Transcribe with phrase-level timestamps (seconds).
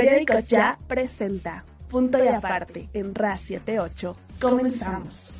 [0.00, 4.16] Periódico Ya presenta Punto y Aparte en RA 78.
[4.40, 5.39] Comenzamos.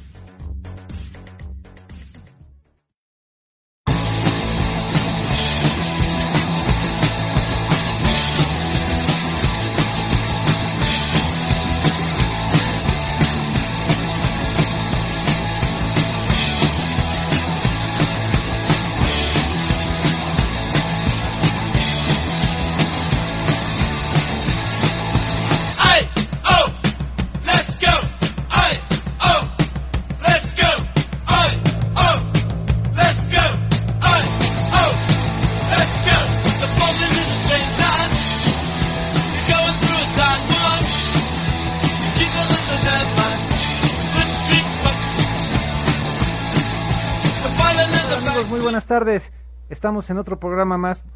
[49.80, 51.06] Estamos en otro programa más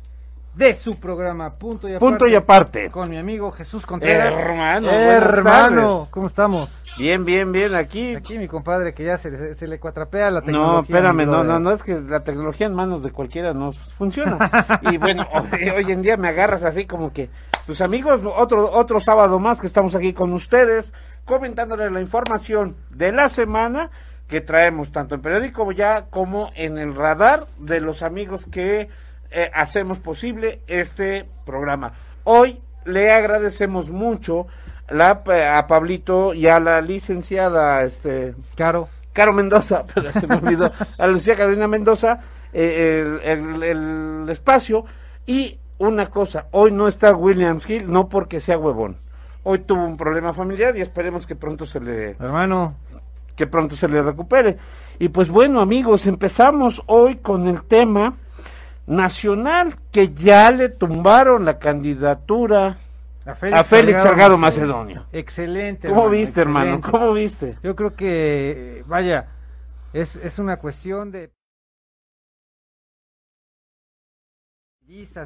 [0.54, 2.10] de su programa Punto y Aparte.
[2.10, 2.90] Punto y aparte.
[2.90, 4.32] Con mi amigo Jesús Contreras.
[4.32, 6.08] Hermano, Hermano.
[6.10, 6.74] ¿cómo estamos?
[6.96, 8.14] Bien, bien, bien, aquí.
[8.14, 10.72] Aquí mi compadre que ya se, se, se le cuatrapea la tecnología.
[10.72, 11.46] No, espérame, mi no, brother.
[11.46, 14.38] no, no, es que la tecnología en manos de cualquiera no funciona.
[14.90, 17.28] y bueno, hoy, hoy en día me agarras así como que,
[17.66, 20.94] tus amigos, otro, otro sábado más que estamos aquí con ustedes,
[21.26, 23.90] comentándoles la información de la semana
[24.28, 28.88] que traemos tanto en periódico ya como en el radar de los amigos que
[29.30, 31.92] eh, hacemos posible este programa.
[32.24, 34.46] Hoy le agradecemos mucho
[34.88, 35.22] la,
[35.56, 38.88] a Pablito y a la licenciada este Caro.
[39.12, 42.18] Caro Mendoza, pero se me olvidó, a Lucía Carolina Mendoza,
[42.52, 43.62] eh, el, el-
[44.24, 44.84] el espacio.
[45.26, 48.96] Y una cosa, hoy no está Williams Hill, no porque sea huevón.
[49.44, 52.74] Hoy tuvo un problema familiar y esperemos que pronto se le, Hermano,
[53.36, 54.56] que pronto se le recupere.
[54.98, 58.14] Y pues bueno, amigos, empezamos hoy con el tema
[58.86, 62.78] nacional que ya le tumbaron la candidatura.
[63.26, 65.06] a Félix, A Félix Salgado Macedonio.
[65.12, 65.88] Excelente.
[65.88, 66.80] ¿Cómo viste, hermano?
[66.80, 67.58] ¿Cómo viste?
[67.62, 69.28] Yo creo que, vaya,
[69.92, 71.32] es, es una cuestión de...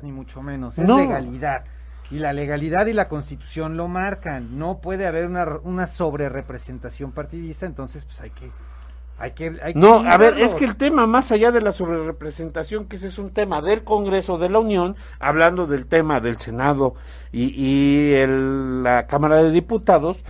[0.02, 0.98] ni mucho menos, es No.
[0.98, 1.64] legalidad.
[2.10, 4.58] Y la legalidad y la constitución lo marcan.
[4.58, 8.50] No puede haber una, una sobrerepresentación partidista, entonces pues hay que...
[9.20, 11.72] Hay que, hay que No, a ver, es que el tema más allá de la
[11.72, 16.38] sobrerepresentación, que ese es un tema del Congreso de la Unión, hablando del tema del
[16.38, 16.94] Senado
[17.32, 20.22] y, y el- la Cámara de Diputados,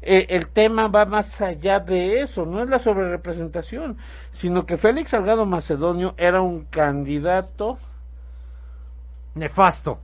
[0.00, 3.98] eh, el tema va más allá de eso, no es la sobrerepresentación,
[4.30, 7.78] sino que Félix Salgado Macedonio era un candidato
[9.34, 9.98] Nefasto.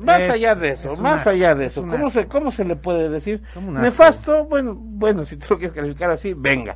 [0.00, 1.82] Más Es- allá de eso, es más asco, allá de es eso.
[1.82, 2.10] ¿Cómo asco.
[2.10, 3.42] se, ¿Cómo se le puede decir?
[3.56, 6.74] Nefasto, bueno, bueno, si te lo quieres calificar así, venga.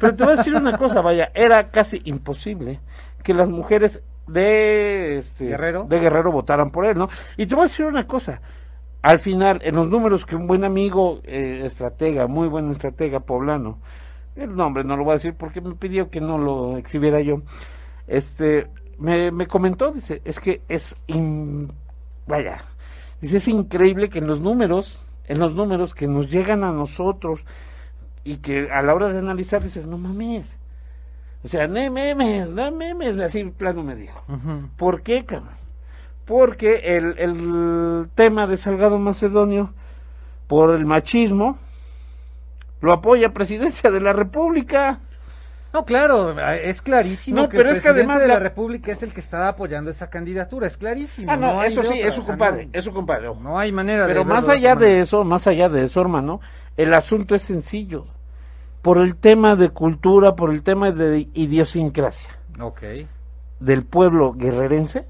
[0.00, 2.80] Pero te voy a decir una cosa, vaya, era casi imposible
[3.22, 5.84] que las mujeres de este Guerrero.
[5.88, 7.08] de Guerrero votaran por él, ¿no?
[7.36, 8.40] Y te voy a decir una cosa.
[9.02, 13.78] Al final, en los números que un buen amigo, eh, estratega, muy buen estratega poblano,
[14.34, 17.42] el nombre no lo voy a decir porque me pidió que no lo exhibiera yo,
[18.08, 18.66] este,
[18.98, 21.70] me, me comentó, dice, es que es, in-
[22.26, 22.58] vaya,
[23.20, 27.44] dice, es increíble que en los números, en los números que nos llegan a nosotros
[28.24, 30.56] y que a la hora de analizar dices, no mames,
[31.44, 34.20] o sea, no memes, no memes, así plano me dijo.
[34.76, 35.54] ¿Por qué, cabrón?
[36.24, 39.72] Porque el, el tema de Salgado Macedonio,
[40.48, 41.58] por el machismo,
[42.80, 45.00] lo apoya Presidencia de la República.
[45.72, 48.92] No, claro, es clarísimo No, que pero el es que además de la la- República
[48.92, 51.30] es el que está apoyando esa candidatura, es clarísimo.
[51.30, 53.30] Ah, no, eso de sí, otra, es su o sea, compadre, no- es su compadre.
[53.40, 55.02] No hay manera Pero de más allá de manera.
[55.02, 56.40] eso, más allá de eso, hermano,
[56.76, 58.04] el asunto es sencillo.
[58.80, 62.82] Por el tema de cultura, por el tema de idiosincrasia Ok.
[63.60, 65.06] del pueblo guerrerense,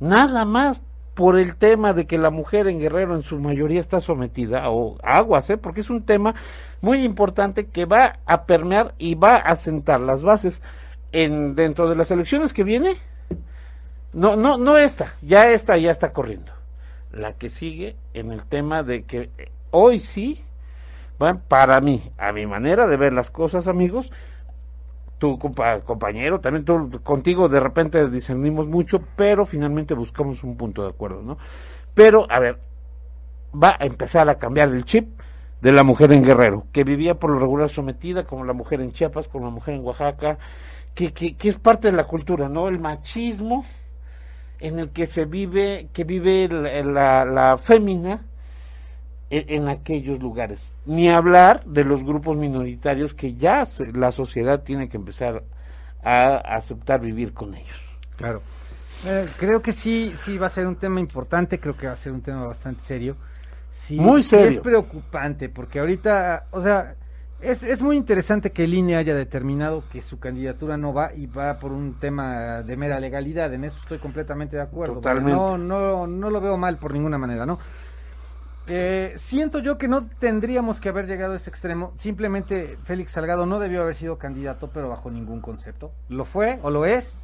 [0.00, 0.80] nada más
[1.14, 4.98] por el tema de que la mujer en Guerrero en su mayoría está sometida o
[5.02, 5.56] aguas, ¿eh?
[5.56, 6.34] porque es un tema
[6.80, 10.60] muy importante que va a permear y va a sentar las bases
[11.12, 12.96] en dentro de las elecciones que viene.
[14.12, 16.52] No, no, no esta, ya esta ya está corriendo.
[17.12, 20.44] La que sigue en el tema de que eh, hoy sí,
[21.18, 24.10] van para mí, a mi manera de ver las cosas, amigos,
[25.24, 30.82] tu compa- compañero, también tú, contigo de repente discernimos mucho, pero finalmente buscamos un punto
[30.82, 31.38] de acuerdo, ¿no?
[31.94, 32.58] Pero, a ver,
[33.52, 35.06] va a empezar a cambiar el chip
[35.60, 38.92] de la mujer en Guerrero, que vivía por lo regular sometida, como la mujer en
[38.92, 40.38] Chiapas, como la mujer en Oaxaca,
[40.94, 42.68] que, que, que es parte de la cultura, ¿no?
[42.68, 43.64] El machismo
[44.60, 48.22] en el que se vive, que vive la, la, la fémina
[49.36, 50.60] en, aquellos lugares.
[50.86, 55.42] Ni hablar de los grupos minoritarios que ya se- la sociedad tiene que empezar
[56.02, 57.80] a aceptar vivir con ellos.
[58.16, 58.42] Claro.
[59.06, 61.96] Eh, creo que sí, sí va a ser un tema importante, creo que va a
[61.96, 63.16] ser un tema bastante serio.
[63.72, 64.46] Sí, Muy serio.
[64.48, 66.94] es preocupante, porque ahorita, o sea,
[67.40, 71.26] es, es muy interesante que el INE haya determinado que su candidatura no va y
[71.26, 74.94] va por un tema de mera legalidad, en eso estoy completamente de acuerdo.
[74.94, 75.32] Totalmente.
[75.32, 77.58] No, no, no lo veo mal por ninguna manera, ¿no?
[78.66, 81.92] Eh, siento yo que no tendríamos que haber llegado a ese extremo.
[81.96, 85.92] Simplemente Félix Salgado no debió haber sido candidato, pero bajo ningún concepto.
[86.08, 87.14] Lo fue o lo es,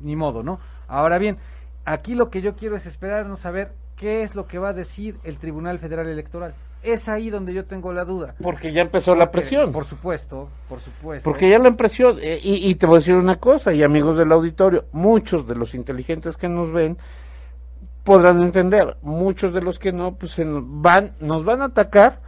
[0.00, 0.60] ni modo, ¿no?
[0.86, 1.38] Ahora bien,
[1.84, 4.72] aquí lo que yo quiero es esperarnos a ver qué es lo que va a
[4.72, 6.54] decir el Tribunal Federal Electoral.
[6.82, 8.34] Es ahí donde yo tengo la duda.
[8.42, 9.70] Porque ya empezó la presión.
[9.70, 11.28] Por supuesto, por supuesto.
[11.28, 14.16] Porque ya la impresión, eh, y, y te voy a decir una cosa, y amigos
[14.16, 16.96] del auditorio, muchos de los inteligentes que nos ven
[18.04, 22.20] podrán entender, muchos de los que no, pues se van, nos van a atacar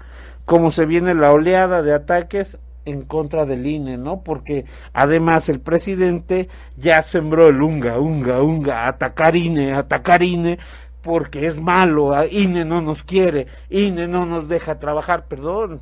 [0.44, 4.22] como se viene la oleada de ataques en contra del INE, ¿no?
[4.22, 10.58] Porque además el presidente ya sembró el unga, unga, unga, atacar INE, atacar INE,
[11.02, 15.80] porque es malo, INE no nos quiere, INE no nos deja trabajar, perdón.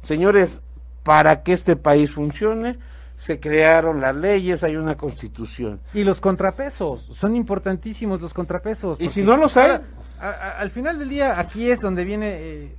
[0.00, 0.62] Señores,
[1.02, 2.78] para que este país funcione,
[3.22, 5.78] se crearon las leyes, hay una constitución.
[5.94, 8.96] Y los contrapesos, son importantísimos los contrapesos.
[9.00, 9.82] Y si no los hay- Ahora,
[10.20, 12.74] a- a- al final del día, aquí es donde viene eh,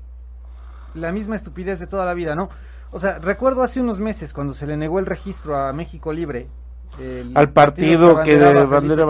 [0.95, 2.49] la misma estupidez de toda la vida, ¿no?
[2.91, 6.47] O sea, recuerdo hace unos meses cuando se le negó el registro a México Libre.
[7.35, 8.37] Al partido que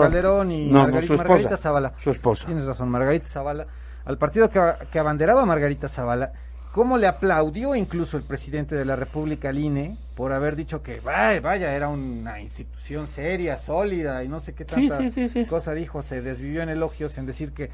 [0.04, 1.28] Calderón y No, no, Margarita, su esposa.
[1.28, 1.92] Margarita Zavala.
[1.98, 2.46] Su esposa.
[2.46, 3.66] Tienes razón, Margarita Zavala.
[4.04, 4.60] Al partido que,
[4.92, 6.32] que abanderaba Margarita Zavala,
[6.74, 10.98] cómo le aplaudió incluso el presidente de la República, al INE, por haber dicho que
[10.98, 15.44] vaya, vaya, era una institución seria, sólida y no sé qué tanta sí, sí, sí.
[15.44, 17.70] cosa dijo, se desvivió en elogios en decir que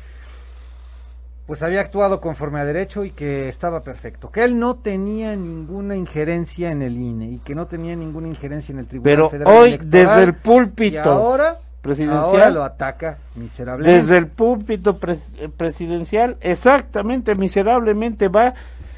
[1.46, 5.96] pues había actuado conforme a derecho y que estaba perfecto, que él no tenía ninguna
[5.96, 9.54] injerencia en el INE y que no tenía ninguna injerencia en el Tribunal Pero Federal
[9.54, 13.96] hoy, desde el y púlpito ahora, presidencial, ahora lo ataca miserablemente.
[13.96, 18.52] desde el púlpito pres- presidencial, exactamente, miserablemente va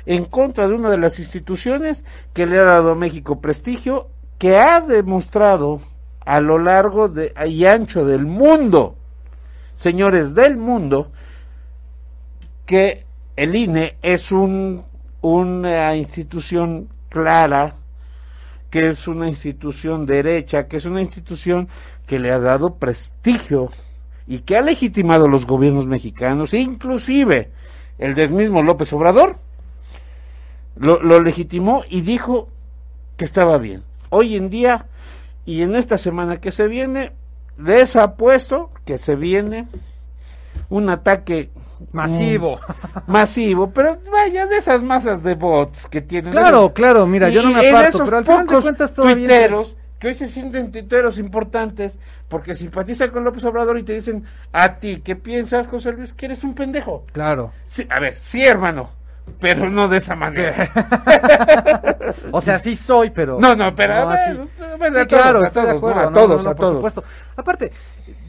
[0.07, 4.09] en contra de una de las instituciones que le ha dado a México prestigio,
[4.39, 5.81] que ha demostrado
[6.25, 8.97] a lo largo de, y ancho del mundo,
[9.77, 11.11] señores del mundo,
[12.67, 13.05] que
[13.37, 14.85] el INE es un,
[15.21, 17.77] una institución clara,
[18.71, 21.69] que es una institución derecha, que es una institución
[22.07, 23.71] que le ha dado prestigio
[24.27, 27.51] y que ha legitimado los gobiernos mexicanos, inclusive
[27.99, 29.37] el del mismo López Obrador,
[30.77, 32.49] lo, lo legitimó y dijo
[33.17, 33.83] que estaba bien.
[34.11, 34.87] Hoy en día
[35.45, 37.13] y en esta semana que se viene,
[37.59, 39.67] les apuesto que se viene
[40.69, 41.51] un ataque
[41.91, 42.57] Masivo.
[42.57, 46.33] mm, masivo, pero vaya de esas masas de bots que tienen.
[46.33, 49.17] Claro, claro, mira, yo no me aparto, esos pero al final de cuentas todavía...
[49.17, 51.97] tuiteros que hoy se sienten tuiteros importantes
[52.29, 56.13] porque simpatizan con López Obrador y te dicen a ti, ¿qué piensas, José Luis?
[56.13, 57.07] Que eres un pendejo.
[57.13, 57.53] Claro.
[57.69, 58.91] Sí, a ver, sí, hermano,
[59.41, 60.69] pero no de esa manera.
[62.31, 63.39] O sea, sí soy, pero...
[63.41, 64.39] No, no, pero a No, ver, así.
[64.79, 66.75] bueno, a Sí, todos, claro, a todos, acuerdo, no, a todos, no, a por todos.
[66.77, 67.05] supuesto.
[67.37, 67.73] Aparte,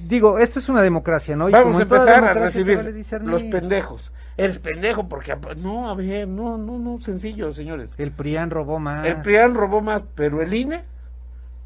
[0.06, 1.50] digo, esto es una democracia, ¿no?
[1.50, 4.12] Y Vamos como a empezar a recibir vale los pendejos.
[4.38, 7.90] Eres pendejo porque no, a ver, no, no, no, sencillo, señores.
[7.98, 9.06] El PRIAN robó más.
[9.06, 10.84] El PRIAN robó más, pero el INE,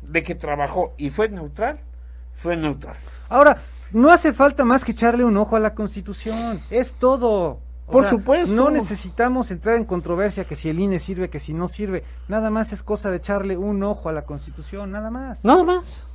[0.01, 1.79] de que trabajó y fue neutral,
[2.33, 2.95] fue neutral.
[3.29, 3.57] Ahora,
[3.91, 6.61] no hace falta más que echarle un ojo a la Constitución.
[6.69, 7.59] Es todo.
[7.91, 8.53] Por sea, supuesto.
[8.53, 12.03] No necesitamos entrar en controversia que si el INE sirve, que si no sirve.
[12.27, 15.45] Nada más es cosa de echarle un ojo a la Constitución, nada más.
[15.45, 16.05] Nada más.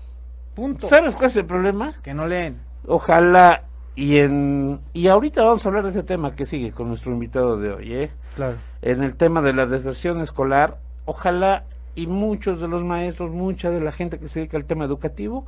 [0.55, 0.89] Punto.
[0.89, 1.95] ¿Sabes cuál es el problema?
[2.03, 2.61] Que no leen.
[2.87, 3.65] Ojalá
[3.95, 7.57] y en y ahorita vamos a hablar de ese tema que sigue con nuestro invitado
[7.57, 8.11] de hoy, ¿eh?
[8.37, 8.57] Claro.
[8.83, 11.65] En el tema de la deserción escolar, ojalá
[11.95, 15.47] y muchos de los maestros, mucha de la gente que se dedica al tema educativo,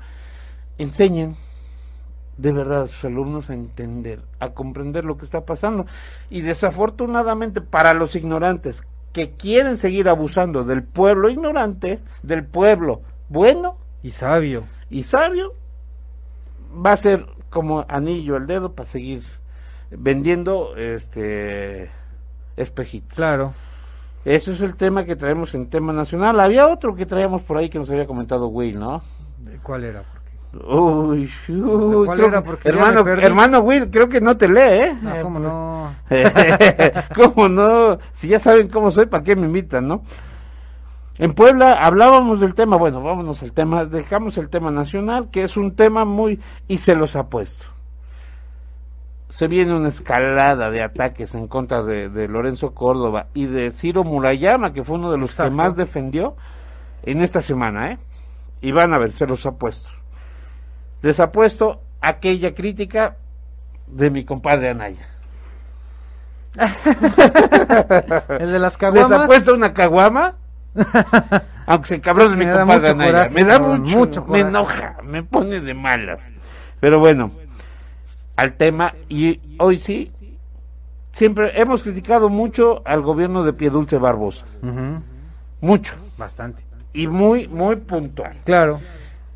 [0.79, 1.37] enseñen
[2.37, 5.87] de verdad a sus alumnos a entender, a comprender lo que está pasando.
[6.31, 13.77] Y desafortunadamente para los ignorantes que quieren seguir abusando del pueblo ignorante, del pueblo bueno
[14.03, 14.65] Y sabio.
[14.91, 15.55] y sabio,
[16.85, 19.23] va a ser como anillo al dedo para seguir
[19.91, 21.91] vendiendo este
[22.57, 23.15] espejitos.
[23.15, 23.55] Claro.
[24.25, 26.41] Ese es el tema que traemos en tema nacional.
[26.41, 29.03] Había otro que traíamos por ahí que nos había comentado Will, ¿no?
[29.63, 30.03] ¿Cuál era?
[30.63, 32.09] Uy, uy,
[32.65, 34.97] hermano, hermano Will, creo que no te lee, ¿eh?
[35.03, 35.95] No, ¿cómo no?
[37.15, 37.99] ¿Cómo no?
[38.13, 40.03] Si ya saben cómo soy, ¿para qué me invitan, no?
[41.19, 45.57] En Puebla hablábamos del tema, bueno, vámonos al tema, dejamos el tema nacional, que es
[45.57, 47.67] un tema muy, y se los ha puesto.
[49.29, 54.05] Se viene una escalada de ataques en contra de, de Lorenzo Córdoba y de Ciro
[54.05, 55.51] Murayama, que fue uno de los Exacto.
[55.51, 56.37] que más defendió
[57.03, 57.99] en esta semana, ¿eh?
[58.61, 59.53] Y van a ver, se los ha
[61.05, 61.09] puesto.
[61.09, 63.17] Desapuesto aquella crítica
[63.87, 65.09] de mi compadre Anaya.
[68.39, 69.11] El de las caguamas.
[69.11, 70.37] Desapuesto una caguama.
[71.67, 73.11] Aunque se cabrón de mi compadre Anaya.
[73.13, 76.33] coraje, me da mucho, mucho me enoja, me pone de malas.
[76.81, 77.31] Pero bueno,
[78.37, 80.13] al tema, y hoy sí,
[81.13, 84.45] siempre hemos criticado mucho al gobierno de Piedulce Barbosa.
[85.61, 85.95] Mucho.
[86.19, 86.63] Bastante.
[86.93, 88.37] Y muy, muy puntual.
[88.45, 88.81] Claro.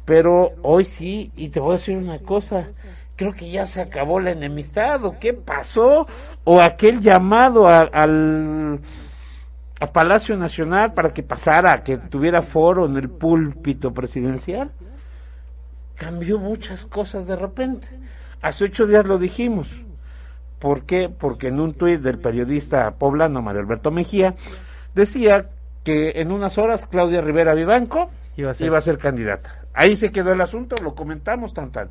[0.08, 2.68] Pero hoy sí, y te voy a decir una cosa,
[3.14, 6.08] creo que ya se acabó la enemistad, o qué pasó,
[6.44, 8.80] o aquel llamado a- al
[9.80, 14.70] a Palacio Nacional para que pasara, que tuviera foro en el púlpito presidencial,
[15.94, 17.86] cambió muchas cosas de repente.
[18.40, 19.82] Hace ocho días lo dijimos.
[20.58, 21.08] ¿Por qué?
[21.10, 24.34] Porque en un tuit del periodista poblano Mario Alberto Mejía
[24.94, 25.50] decía
[25.84, 28.66] que en unas horas Claudia Rivera Vivanco Iba a ser.
[28.66, 29.57] iba a ser candidata.
[29.80, 31.88] Ahí se quedó el asunto, lo comentamos tan tan.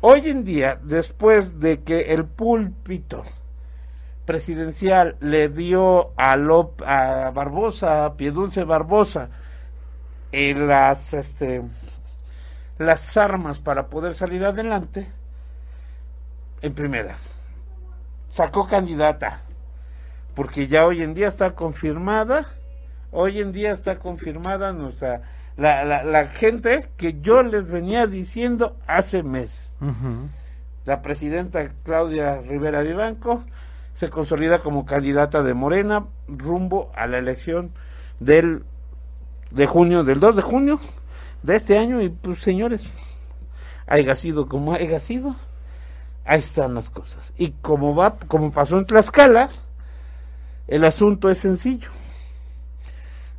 [0.00, 3.24] Hoy en día, después de que el púlpito
[4.24, 9.30] presidencial le dio a, Lop- a Barbosa, a Piedulce Barbosa,
[10.30, 11.62] las, este,
[12.78, 15.10] las armas para poder salir adelante,
[16.62, 17.16] en primera,
[18.32, 19.40] sacó candidata,
[20.36, 22.46] porque ya hoy en día está confirmada,
[23.10, 25.22] hoy en día está confirmada nuestra,
[25.58, 29.74] la, la, la gente que yo les venía diciendo hace meses
[30.88, 33.44] la presidenta Claudia Rivera Vivanco
[33.94, 37.72] se consolida como candidata de Morena rumbo a la elección
[38.20, 38.64] del
[39.50, 40.80] de junio, del 2 de junio
[41.42, 42.88] de este año y pues señores,
[43.86, 45.36] haya sido como haya sido,
[46.24, 47.32] ahí están las cosas.
[47.36, 49.50] Y como va, como pasó en Tlaxcala,
[50.68, 51.90] el asunto es sencillo.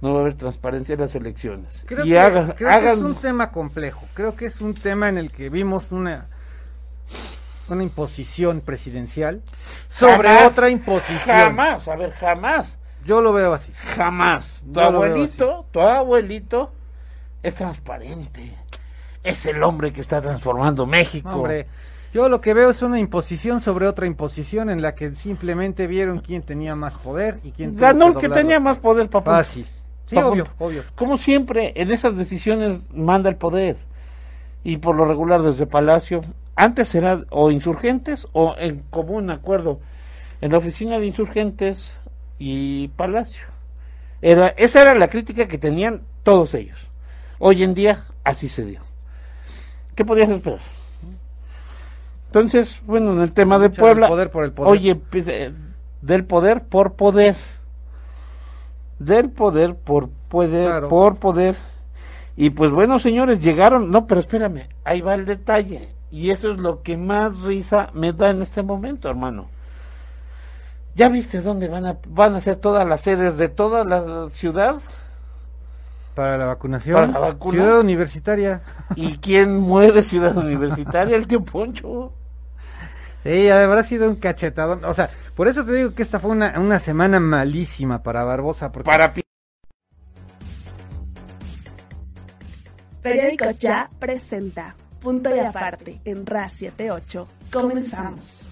[0.02, 1.84] No va a haber transparencia en las elecciones.
[1.86, 4.08] Creo, y que, haga- creo que hagan- es un tema complejo.
[4.14, 6.28] Creo que es un tema en el que vimos una
[7.70, 9.42] una imposición presidencial
[9.88, 11.20] sobre Jamás, otra imposición.
[11.38, 12.78] Jamás, a ver, jamás.
[13.06, 13.72] Yo lo veo así.
[13.96, 14.62] Jamás.
[14.66, 16.72] Tu Yo abuelito, tu abuelito
[17.44, 18.56] es transparente.
[19.24, 21.30] Es el hombre que está transformando México.
[21.30, 21.68] Hombre,
[22.14, 26.20] yo lo que veo es una imposición sobre otra imposición en la que simplemente vieron
[26.20, 29.38] quién tenía más poder y quién Ganó el que tenía más poder, papá.
[29.38, 29.68] Fácil.
[30.10, 30.84] Sí, obvio, obvio.
[30.96, 33.78] Como siempre, en esas decisiones manda el poder.
[34.64, 36.22] Y por lo regular desde Palacio,
[36.56, 39.80] antes era o insurgentes o en común acuerdo
[40.42, 41.98] en la oficina de insurgentes
[42.40, 43.46] y Palacio.
[44.22, 46.80] Era, esa era la crítica que tenían todos ellos.
[47.38, 48.82] Hoy en día así se dio.
[49.96, 50.60] ¿Qué podías esperar?
[52.28, 54.72] Entonces, bueno, en el tema de Puebla, poder por el poder.
[54.72, 55.52] oye, pues, eh,
[56.02, 57.36] del poder por poder,
[59.00, 60.90] del poder por poder, Claro.
[60.90, 61.56] por poder.
[62.38, 65.90] Y pues bueno, señores, llegaron, no, pero espérame, ahí va el detalle.
[66.12, 69.48] Y eso es lo que más risa me da en este momento, hermano.
[70.96, 74.76] ¿Ya viste dónde van a, van a ser todas las sedes de toda la ciudad?
[76.16, 76.96] Para la vacunación.
[76.96, 77.54] Para la vacuna.
[77.64, 78.62] Ciudad universitaria.
[78.96, 81.16] ¿Y quién mueve Ciudad Universitaria?
[81.16, 82.12] El tío Poncho.
[83.24, 84.86] Sí, habrá sido un cachetadón.
[84.86, 88.72] O sea, por eso te digo que esta fue una, una semana malísima para Barbosa.
[88.72, 89.22] Porque Para pi-
[93.02, 97.28] Periódico Ya presenta Punto y aparte en RA 78.
[97.52, 98.50] Comenzamos.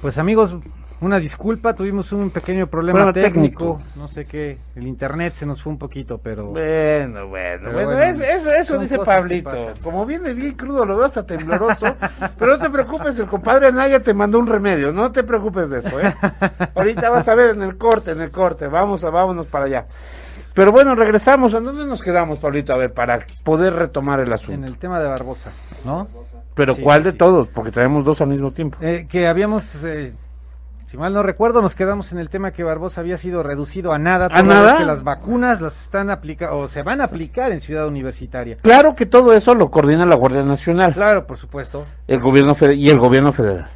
[0.00, 0.54] Pues amigos,
[1.00, 3.98] una disculpa, tuvimos un pequeño problema Problema técnico, técnico.
[3.98, 7.90] no sé qué, el internet se nos fue un poquito, pero Bueno, bueno, Pero bueno,
[7.92, 9.72] bueno, es- eso, dice Pablito.
[9.82, 11.86] Como viene bien crudo, lo veo hasta tembloroso.
[12.38, 15.78] pero no te preocupes, el compadre Anaya te mandó un remedio, no te preocupes de
[15.78, 16.14] eso, ¿eh?
[16.74, 19.86] Ahorita vas a ver en el corte, en el corte, vamos a, vámonos para allá.
[20.52, 22.72] Pero bueno, regresamos, ¿a dónde nos quedamos, Pablito?
[22.74, 24.66] A ver, para poder retomar el en asunto.
[24.66, 25.50] el tema de Barbosa,
[25.84, 26.08] ¿no?
[26.54, 27.46] Pero Sí, ¿cuál sí, de todos?
[27.48, 28.76] Porque traemos dos al mismo tiempo.
[28.80, 30.12] Eh, que habíamos, eh,
[30.90, 33.98] si mal no recuerdo, nos quedamos en el tema que Barbosa había sido reducido a
[34.00, 34.78] nada, vez nada?
[34.78, 38.56] que las vacunas las están aplicando o se van a aplicar en Ciudad Universitaria.
[38.60, 40.92] Claro que todo eso lo coordina la Guardia Nacional.
[40.92, 41.86] Claro, por supuesto.
[42.08, 43.68] el gobierno y el gobierno federal.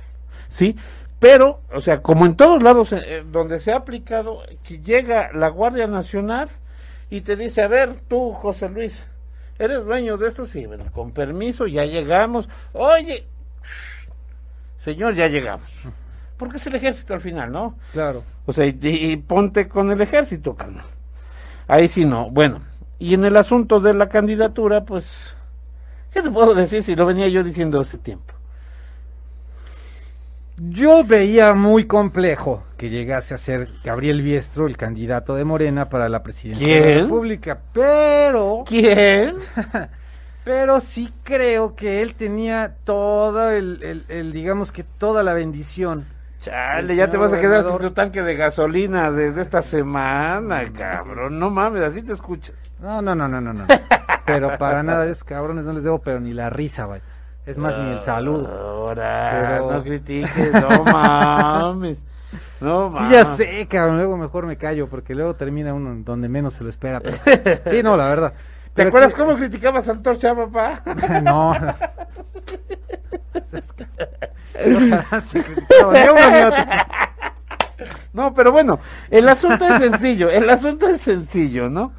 [0.48, 0.74] ¿Sí?
[1.20, 5.30] Pero, o sea, como en todos lados eh, eh, donde se ha aplicado, que llega
[5.32, 6.48] la Guardia Nacional
[7.10, 9.06] y te dice, a ver, tú, José Luis,
[9.60, 10.46] ¿eres dueño de esto?
[10.46, 12.48] Sí, bueno, con permiso, ya llegamos.
[12.72, 13.24] Oye,
[14.80, 15.70] señor, ya llegamos.
[16.36, 17.76] Porque es el ejército al final, ¿no?
[17.92, 18.26] Claro.
[18.46, 20.84] O sea, y, y ponte con el ejército, calma.
[21.68, 22.30] Ahí sí no.
[22.30, 22.62] Bueno,
[22.98, 25.36] y en el asunto de la candidatura, pues,
[26.12, 28.34] ¿qué te puedo decir si lo venía yo diciendo hace tiempo?
[30.56, 36.08] Yo veía muy complejo que llegase a ser Gabriel Biestro el candidato de Morena para
[36.08, 37.00] la presidencia de la ¿Quién?
[37.02, 39.36] República, pero ¿Quién?
[40.44, 46.13] pero sí creo que él tenía todo el, el- el, digamos que toda la bendición.
[46.44, 51.38] Chale, ya te vas a quedar sin tu tanque de gasolina desde esta semana, cabrón.
[51.38, 52.54] No mames, así te escuchas.
[52.80, 53.64] No, no, no, no, no, no.
[54.26, 57.02] Pero para nada esos cabrones no les debo, pero ni la risa, vaya.
[57.46, 58.48] Es más, ni el saludo.
[58.48, 61.98] Ahora, Pero- no critiques, no mames.
[62.60, 63.10] No Sí, mames.
[63.10, 63.96] ya sé, cabrón.
[63.96, 67.00] Luego mejor me callo porque luego termina uno donde menos se lo espera.
[67.00, 67.16] pero-
[67.70, 68.32] Sí, no, la verdad.
[68.32, 70.80] ¿Te Pero acuerdas que- cómo criticabas a Antorcha, papá?
[71.22, 71.54] No.
[71.58, 71.74] no.
[78.12, 78.78] No, pero bueno,
[79.10, 81.92] el asunto es sencillo, el asunto es sencillo, ¿no?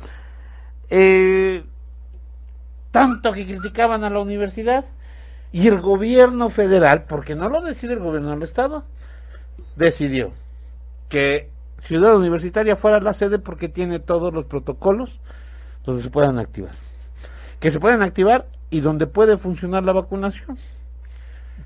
[0.90, 1.64] Eh,
[2.92, 4.86] tanto que criticaban a la universidad
[5.52, 8.86] y el gobierno federal, porque no lo decide el gobierno del estado,
[9.76, 10.32] decidió
[11.10, 15.20] que Ciudad Universitaria fuera la sede porque tiene todos los protocolos
[15.84, 16.76] donde se puedan activar.
[17.60, 20.58] Que se puedan activar y donde puede funcionar la vacunación.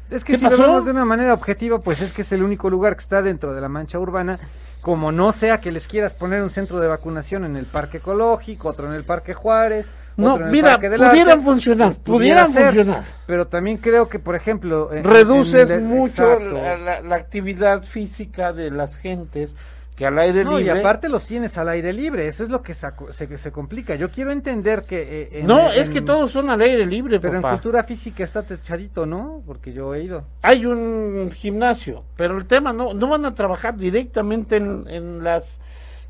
[0.10, 2.42] Es que ¿Qué si lo vemos de una manera objetiva, pues es que es el
[2.44, 4.40] único lugar que está dentro de la mancha urbana.
[4.82, 8.70] Como no sea que les quieras poner un centro de vacunación en el Parque Ecológico,
[8.70, 9.92] otro en el Parque Juárez.
[10.16, 13.04] No, otro en el mira, Parque del pudieran Arte, funcionar, pudiera pudieran ser, funcionar.
[13.28, 14.92] Pero también creo que, por ejemplo...
[14.94, 16.54] en- reduces en- mucho exacto.
[16.56, 19.54] la, la- la actividad física de las gentes
[20.00, 22.62] que al aire No, y libre aparte los tienes al aire libre, eso es lo
[22.64, 23.96] que saco- se, se complica.
[23.96, 25.02] Yo quiero entender que...
[25.02, 28.24] eh, en- no en- es que todos son al aire libre Pero en cultura física
[28.24, 29.44] está techadito, ¿no?
[29.46, 30.24] Porque yo he ido.
[30.42, 35.60] hay un gimnasio pero el tema no no van a trabajar directamente en, en las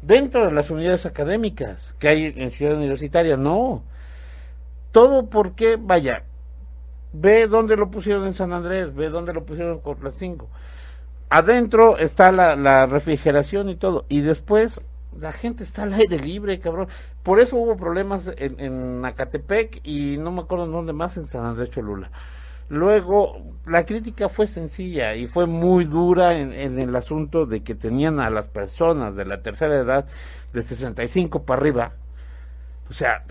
[0.02, 3.82] dentro de las unidades académicas que hay en Ciudad Universitaria no
[4.92, 6.24] todo porque vaya
[7.12, 10.48] ve dónde lo pusieron en San Andrés ve dónde lo pusieron con las cinco
[11.30, 14.82] adentro está la, la refrigeración y todo y después
[15.20, 16.88] la gente está al aire libre cabrón
[17.24, 21.28] por eso hubo problemas en, en Acatepec y no me acuerdo en dónde más en
[21.28, 22.10] San Andrés Cholula
[22.70, 27.74] Luego, la crítica fue sencilla y fue muy dura en, en el asunto de que
[27.74, 30.06] tenían a las personas de la tercera edad,
[30.54, 31.94] de 65 para arriba,
[32.90, 33.24] o sea,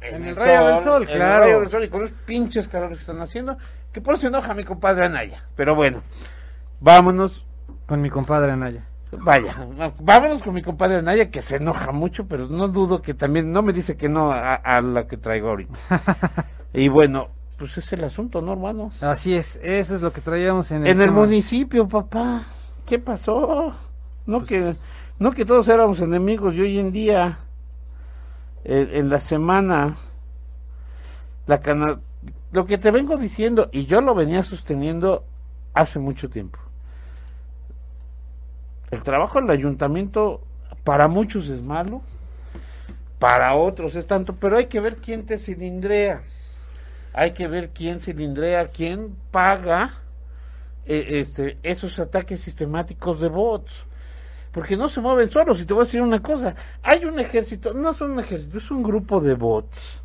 [0.00, 1.34] En el rayo del sol, en claro.
[1.34, 3.56] el rayo del sol y con los pinches calores que están haciendo,
[3.92, 5.44] que por eso enoja mi compadre Anaya.
[5.56, 6.02] Pero bueno,
[6.80, 7.44] vámonos,
[7.86, 8.84] Con mi compadre Anaya.
[9.12, 9.56] vaya,
[10.00, 13.62] vámonos con mi compadre Anaya, que se enoja mucho, pero no dudo que también, no
[13.62, 15.78] me dice que no a, a la que traigo ahorita.
[16.72, 18.90] y bueno, pues es el asunto, ¿no, hermano?
[19.00, 21.20] Así es, eso es lo que traíamos en el, En el tema.
[21.20, 22.42] municipio, papá.
[22.84, 23.72] ¿Qué pasó?
[24.26, 24.74] No que
[25.18, 27.38] no que todos éramos enemigos y hoy en día
[28.64, 29.94] en la semana
[31.46, 32.00] la cana
[32.52, 35.24] lo que te vengo diciendo y yo lo venía sosteniendo
[35.74, 36.58] hace mucho tiempo.
[38.96, 40.40] El trabajo del ayuntamiento
[40.82, 42.00] para muchos es malo,
[43.18, 46.22] para otros es tanto, pero hay que ver quién te cilindrea.
[47.12, 49.90] Hay que ver quién cilindrea, quién paga
[50.86, 53.84] eh, este, esos ataques sistemáticos de bots.
[54.50, 55.60] Porque no se mueven solos.
[55.60, 56.54] Y te voy a decir una cosa.
[56.82, 60.00] Hay un ejército, no son un ejército, es un grupo de bots.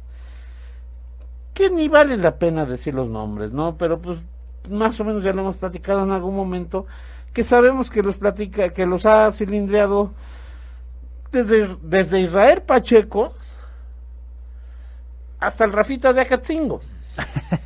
[1.54, 3.78] Que ni vale la pena decir los nombres, ¿no?
[3.78, 4.20] Pero pues
[4.70, 6.88] más o menos ya lo hemos platicado en algún momento.
[7.34, 10.14] Que sabemos que los platica, que los ha cilindreado
[11.32, 13.34] desde, desde Israel Pacheco
[15.40, 16.82] hasta el Rafita de Acatzingo.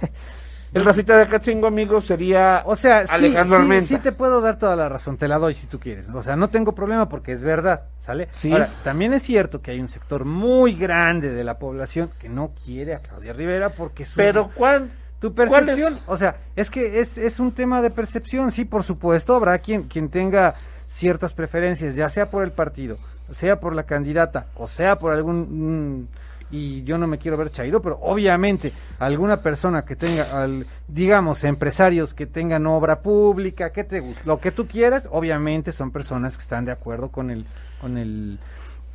[0.73, 3.85] El Rafita de Acatzingo, amigo, sería O sea, sí, Alejandro sí, Armenta.
[3.87, 6.09] sí te puedo dar toda la razón, te la doy si tú quieres.
[6.09, 8.27] O sea, no tengo problema porque es verdad, ¿sale?
[8.31, 8.51] Sí.
[8.51, 12.51] Ahora, también es cierto que hay un sector muy grande de la población que no
[12.65, 14.89] quiere a Claudia Rivera porque sus- Pero ¿cuál?
[15.19, 18.83] Tu ¿cuál percepción, o sea, es que es, es un tema de percepción, sí, por
[18.83, 20.55] supuesto, habrá quien, quien tenga
[20.87, 22.97] ciertas preferencias, ya sea por el partido,
[23.31, 25.99] sea por la candidata, o sea por algún...
[26.01, 26.07] mm,
[26.51, 31.43] y yo no me quiero ver chairo, pero obviamente alguna persona que tenga, al, digamos,
[31.43, 36.37] empresarios que tengan obra pública, que te guste, lo que tú quieras, obviamente son personas
[36.37, 37.45] que están de acuerdo con el,
[37.81, 38.39] con el,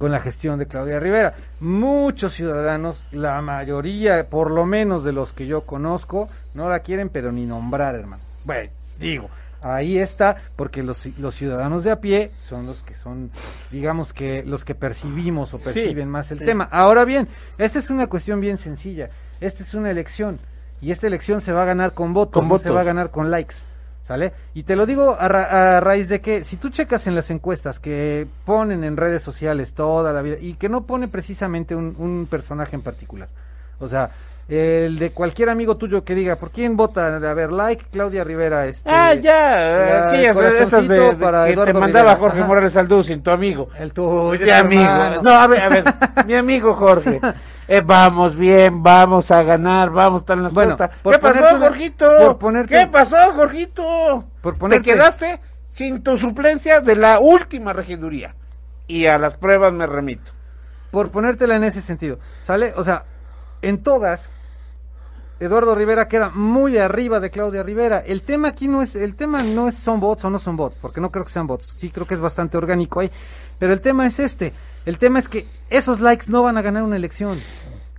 [0.01, 1.35] con la gestión de Claudia Rivera.
[1.61, 7.11] Muchos ciudadanos, la mayoría, por lo menos de los que yo conozco, no la quieren,
[7.11, 8.23] pero ni nombrar, hermano.
[8.47, 9.29] Bueno, digo,
[9.61, 13.31] ahí está, porque los, los ciudadanos de a pie son los que son,
[13.71, 16.47] digamos que los que percibimos o Sí, perciben más el sí.
[16.47, 16.67] tema.
[16.73, 19.11] Ahora bien, esta es una cuestión bien sencilla.
[19.39, 20.39] Esta es una elección.
[20.81, 22.77] Y esta elección se va a ganar con votos, Con no se votos.
[22.77, 23.57] va a ganar con likes.
[24.03, 24.33] ¿Sale?
[24.55, 27.31] Y te lo digo a, ra- a raíz de que si tú checas en las
[27.31, 31.95] encuestas que ponen en redes sociales toda la vida y que no pone precisamente un,
[31.99, 33.29] un personaje en particular.
[33.79, 34.11] O sea,
[34.51, 37.17] el de cualquier amigo tuyo que diga, ¿por quién vota?
[37.17, 38.67] A ver, like, Claudia Rivera.
[38.67, 42.17] Este, ah, ya, aquellas esas de, de para que te mandaba Rivera.
[42.17, 42.47] Jorge Ajá.
[42.49, 43.69] Morales Aldúzin, tu amigo.
[43.79, 44.83] El tuyo, Mi amigo.
[44.83, 45.23] hermano.
[45.23, 45.85] No, a ver, a ver,
[46.27, 47.21] mi amigo Jorge.
[47.69, 51.59] Eh, vamos bien, vamos a ganar, vamos a estar en las Bueno, ¿Qué pasó, una-
[51.69, 52.09] Jorgito?
[52.19, 54.25] por ponerte- ¿Qué pasó, Jorgito?
[54.41, 58.35] Por ponerte- Te quedaste sin tu suplencia de la última regiduría.
[58.89, 60.33] Y a las pruebas me remito.
[60.91, 62.73] por ponértela en ese sentido, ¿sale?
[62.77, 63.05] O sea,
[63.63, 64.29] en todas,
[65.41, 67.99] Eduardo Rivera queda muy arriba de Claudia Rivera.
[68.07, 70.77] El tema aquí no es, el tema no es son bots o no son bots,
[70.81, 71.75] porque no creo que sean bots.
[71.79, 73.11] Sí creo que es bastante orgánico ahí.
[73.59, 74.53] Pero el tema es este.
[74.85, 77.41] El tema es que esos likes no van a ganar una elección.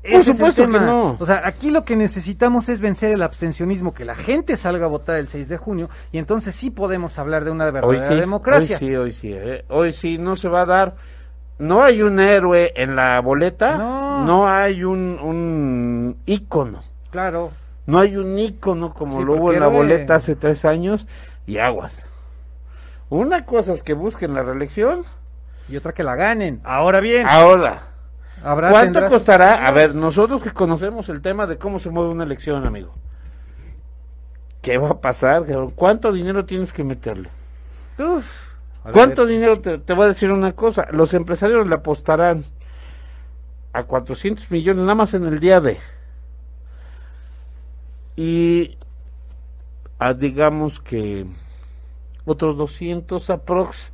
[0.03, 0.85] Ese es el supuesto que tema.
[0.85, 1.17] no.
[1.19, 4.89] O sea, aquí lo que necesitamos es vencer el abstencionismo, que la gente salga a
[4.89, 8.15] votar el 6 de junio, y entonces sí podemos hablar de una Hoy verdadera sí,
[8.15, 8.77] democracia.
[8.77, 9.31] hoy sí, hoy sí.
[9.33, 9.65] eh.
[9.69, 10.95] Hoy sí, no se va a dar.
[11.59, 13.77] No hay un héroe en la boleta.
[13.77, 14.47] No.
[14.47, 16.83] hay un, un ícono.
[17.11, 17.51] Claro.
[17.85, 21.07] No hay un ícono como Sí, lo hubo en la boleta hace tres años
[21.45, 22.09] y aguas.
[23.09, 25.03] Una cosa es que busquen la reelección.
[25.67, 26.61] Y otra que la ganen.
[26.63, 27.83] Ahora bien, Ahora,
[28.43, 29.65] habrá ¿cuánto tendrás- costará?
[29.65, 32.93] A ver, nosotros que conocemos el tema de cómo se mueve una elección, amigo.
[34.61, 35.43] ¿Qué va a pasar?
[35.75, 37.29] ¿Cuánto dinero tienes que meterle?
[37.97, 38.25] Uf.
[38.93, 39.59] ¿Cuánto ver, dinero?
[39.59, 40.87] Te, te voy a decir una cosa.
[40.91, 42.43] Los empresarios le apostarán
[43.73, 45.77] a 400 millones nada más en el día de.
[48.23, 48.77] Y
[49.97, 51.25] a, digamos que
[52.25, 53.91] otros 200 aprox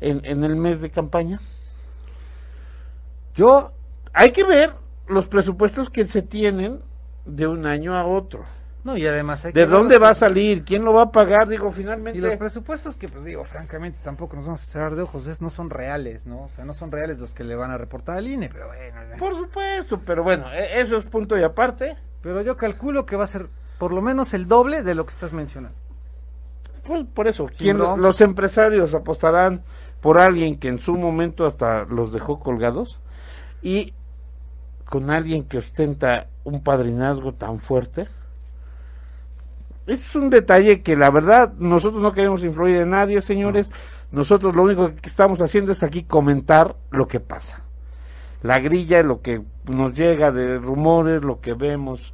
[0.00, 1.40] en, en el mes de campaña.
[3.34, 3.68] Yo,
[4.12, 4.74] Hay que ver
[5.08, 6.80] los presupuestos que se tienen
[7.24, 8.44] de un año a otro.
[8.84, 10.64] no, y además hay ¿De que dónde va a salir?
[10.64, 11.48] ¿Quién lo va a pagar?
[11.48, 12.18] Digo, finalmente.
[12.18, 15.40] Y los presupuestos que, pues digo, francamente, tampoco nos vamos a cerrar de ojos, es,
[15.40, 16.44] no son reales, ¿no?
[16.44, 19.16] O sea, no son reales los que le van a reportar al INE, pero bueno.
[19.18, 21.96] Por supuesto, pero bueno, e- eso es punto y aparte.
[22.22, 23.48] Pero yo calculo que va a ser
[23.80, 25.76] por lo menos el doble de lo que estás mencionando.
[26.86, 29.62] Pues por eso, ¿quién- los empresarios apostarán
[30.02, 33.00] por alguien que en su momento hasta los dejó colgados
[33.62, 33.94] y
[34.84, 38.06] con alguien que ostenta un padrinazgo tan fuerte.
[39.86, 43.72] Ese es un detalle que la verdad nosotros no queremos influir en nadie, señores.
[44.12, 47.62] Nosotros lo único que estamos haciendo es aquí comentar lo que pasa.
[48.42, 52.12] La grilla, lo que nos llega de rumores, lo que vemos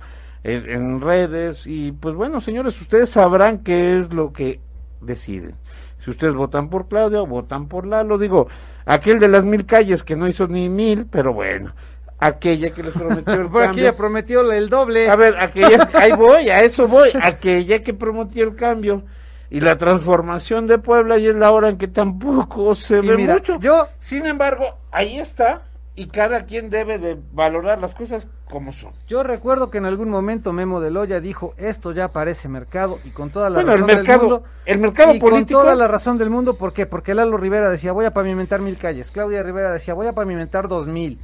[0.53, 4.61] en, en redes y pues bueno, señores, ustedes sabrán qué es lo que
[5.01, 5.55] deciden.
[5.99, 8.47] Si ustedes votan por Claudia o votan por Lalo, digo,
[8.85, 11.73] aquel de las mil calles que no hizo ni mil, pero bueno,
[12.19, 13.85] aquella que les prometió el cambio.
[13.85, 15.11] ya prometió el doble.
[15.11, 19.03] A ver, aquella, ahí voy, a eso voy, aquella que prometió el cambio
[19.51, 23.17] y la transformación de Puebla y es la hora en que tampoco se Y ve
[23.17, 23.59] mira, mucho.
[23.61, 25.63] yo- sin embargo, ahí está
[25.97, 28.93] y cada quien debe de valorar las cosas como son.
[29.09, 33.11] Yo recuerdo que en algún momento Memo de Loya dijo, esto ya parece mercado, y
[33.11, 34.45] con toda la Bueno, el razón mercado- del mundo.
[34.67, 36.87] el mercado y político- Con toda la razón del mundo, ¿por qué?
[36.87, 39.11] Porque Lalo Rivera decía, voy a pavimentar mil calles.
[39.11, 41.19] Claudia Rivera decía, voy a pavimentar dos mil.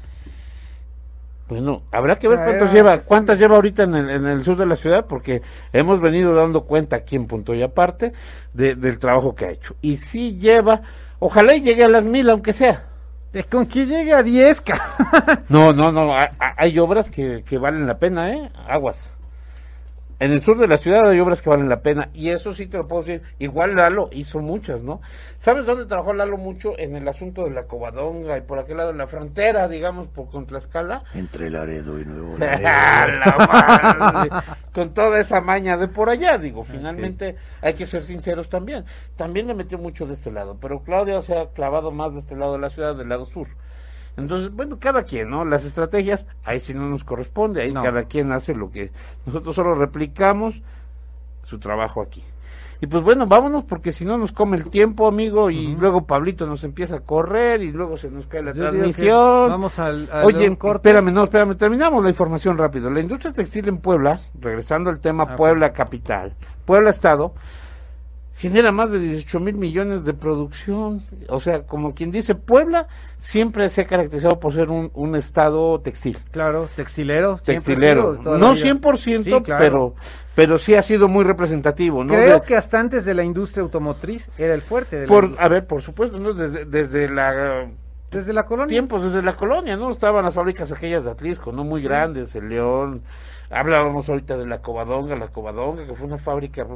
[1.48, 4.56] Bueno, habrá que ver Ah, cuántas lleva, cuántas lleva ahorita en el, en el sur
[4.56, 8.12] de la ciudad, porque hemos venido dando cuenta aquí en Punto y Aparte
[8.54, 9.74] de- del trabajo que ha hecho.
[9.82, 10.80] Y sí lleva,
[11.18, 12.86] ojalá y llegue a las mil, aunque sea.
[13.50, 17.56] Con que llegue a 10, ca- No, no, no, ha- ha- hay obras que, que
[17.58, 18.50] valen la pena, ¿eh?
[18.68, 19.10] Aguas.
[20.22, 22.68] En el sur de la ciudad hay obras que valen la pena, y eso sí
[22.68, 23.22] te lo puedo decir.
[23.40, 25.00] Igual Lalo hizo muchas, ¿no?
[25.40, 26.78] ¿Sabes dónde trabajó Lalo mucho?
[26.78, 30.30] En el asunto de la Covadonga y por aquel lado de la frontera, digamos, por
[30.30, 31.02] con Tlaxcala.
[31.14, 34.30] Entre Laredo y Nuevo ¡A la madre!
[34.72, 38.84] Con toda esa maña de por allá, digo, finalmente hay que ser sinceros también.
[39.16, 42.36] También le metió mucho de este lado, pero Claudia se ha clavado más de este
[42.36, 43.48] lado de la ciudad, del lado sur.
[44.16, 45.44] Entonces, bueno, cada quien, ¿no?
[45.44, 47.82] Las estrategias, ahí sí no nos corresponde, ahí No.
[47.82, 48.90] cada quien hace lo que
[49.26, 50.60] nosotros solo replicamos
[51.44, 52.22] su trabajo aquí.
[52.82, 56.46] Y pues bueno, vámonos porque si no nos come el tiempo, amigo, y luego Pablito
[56.46, 59.50] nos empieza a correr y luego se nos cae la Yo transmisión.
[59.50, 62.90] Vamos al, al- Oye, espérame, no, espérame, terminamos la información rápido.
[62.90, 67.34] La industria textil en Puebla, regresando al tema Ah, Puebla capital, Puebla estado,
[68.42, 71.02] genera más de 18 mil millones de producción.
[71.28, 75.80] O sea, como quien dice, Puebla siempre se ha caracterizado por ser un, un estado
[75.80, 76.18] textil.
[76.32, 77.38] Claro, textilero.
[77.44, 78.18] Textilero.
[78.20, 78.64] No vida.
[78.74, 79.44] 100%, Sí, claro.
[79.58, 79.94] pero,
[80.34, 82.12] pero sí ha sido muy representativo, ¿no?
[82.12, 85.24] Creo De- que hasta antes de la industria automotriz era el fuerte de la por,
[85.24, 85.46] industria.
[85.46, 86.32] a ver, por supuesto, ¿no?
[86.32, 87.68] Desde, desde la
[88.12, 88.68] Desde la colonia.
[88.68, 89.90] tiempos desde la colonia, ¿no?
[89.90, 91.64] Estaban las fábricas aquellas de Atlisco, ¿no?
[91.64, 93.02] Muy grandes, el León.
[93.50, 96.66] Hablábamos ahorita de la Covadonga, la Covadonga, que fue una fábrica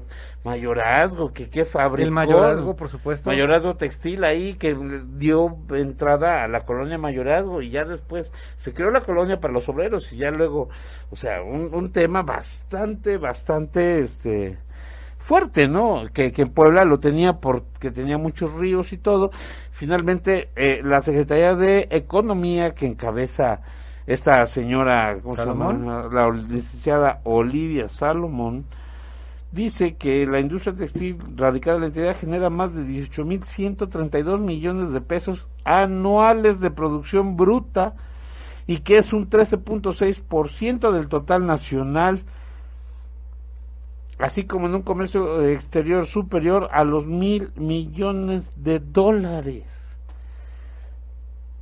[0.45, 2.05] mayorazgo, que qué fábrica.
[2.07, 3.31] El mayorazgo, por supuesto.
[3.31, 4.77] Mayorazgo textil ahí que
[5.15, 9.69] dio entrada a la colonia Mayorazgo y ya después se creó la colonia para los
[9.71, 10.69] obreros y ya luego,
[11.11, 14.59] o sea, un, un tema bastante, bastante, este,
[15.27, 16.05] fuerte, ¿no?
[16.13, 19.33] Que, que Puebla lo tenía porque tenía muchos ríos y todo.
[19.73, 23.61] Finalmente, eh, la Secretaría de Economía que encabeza
[24.07, 25.85] esta señora, ¿cómo se ¿Salomón?
[25.85, 26.09] llama?
[26.13, 28.67] La licenciada Olivia Salomón,
[29.51, 35.01] dice que la industria textil radicada en la entidad genera más de 18.132 millones de
[35.01, 37.95] pesos anuales de producción bruta
[38.69, 42.23] y que es un 13.6% del total nacional,
[44.19, 49.83] así como en un comercio exterior superior a los mil millones de dólares.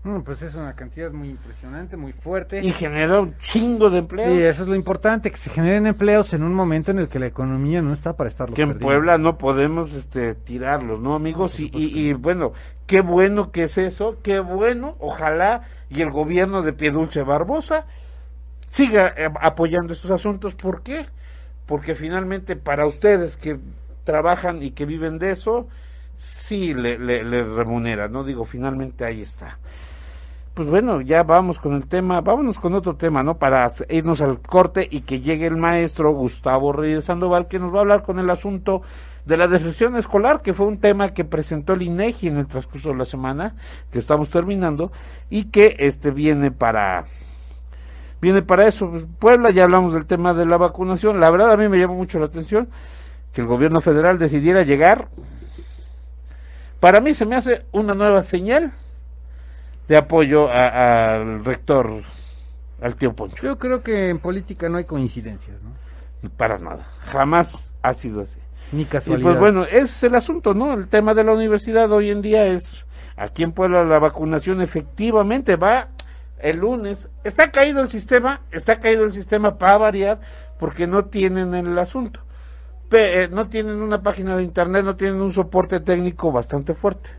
[0.04, 2.60] Mm, pues es una cantidad muy impresionante, muy fuerte.
[2.62, 4.38] Y genera un chingo de Y empleos.
[4.38, 7.26] eso es lo importante, que se generen empleos en un momento en el que la
[7.26, 8.86] economía no está para estarlos que en perdiendo.
[8.86, 11.58] Puebla no podemos este tirarlos, ¿no, amigos?
[11.58, 12.52] y, y, y, bueno,
[12.86, 17.86] qué bueno que es eso, qué bueno, ojalá y el gobierno de Piedulce Barbosa
[18.68, 20.54] siga eh, apoyando estos asuntos.
[20.54, 21.06] ¿Por qué?
[21.66, 23.58] Porque finalmente para ustedes que
[24.04, 25.68] trabajan y que viven de eso,
[26.16, 26.96] sí le,
[27.44, 28.24] remunera, ¿no?
[28.24, 29.58] Digo, finalmente ahí está.
[30.54, 33.38] Pues bueno, ya vamos con el tema, vámonos con otro tema, ¿no?
[33.38, 37.78] Para irnos al corte y que llegue el maestro Gustavo Reyes Sandoval, que nos va
[37.78, 38.82] a hablar con el asunto
[39.24, 42.90] de la deserción escolar, que fue un tema que presentó el INEGI en el transcurso
[42.90, 43.56] de la semana,
[43.90, 44.92] que estamos terminando,
[45.28, 47.06] y que este viene para
[48.20, 48.90] viene para eso.
[48.90, 51.20] Pues, Puebla, ya hablamos del tema de la vacunación.
[51.20, 52.68] La verdad a mí me llama mucho la atención
[53.32, 55.08] que el gobierno federal decidiera llegar.
[56.80, 58.72] Para mí se me hace una nueva señal
[59.88, 62.02] de apoyo al rector,
[62.80, 63.42] al tío Poncho.
[63.42, 65.70] Yo creo que en política no hay coincidencias, ¿no?
[66.36, 66.84] Para nada.
[67.00, 68.38] Jamás ha sido así.
[68.72, 69.28] Ni Y casualidad.
[69.28, 70.72] pues bueno, es el asunto, ¿no?
[70.74, 72.84] El tema de la universidad hoy en día es,
[73.16, 75.88] aquí en Puebla la vacunación efectivamente va
[76.38, 77.08] el lunes.
[77.24, 80.20] Está caído el sistema, está caído el sistema para variar,
[80.58, 82.20] porque no tienen el asunto.
[82.88, 87.10] Pe- eh, no tienen una página de internet, no tienen un soporte técnico bastante fuerte.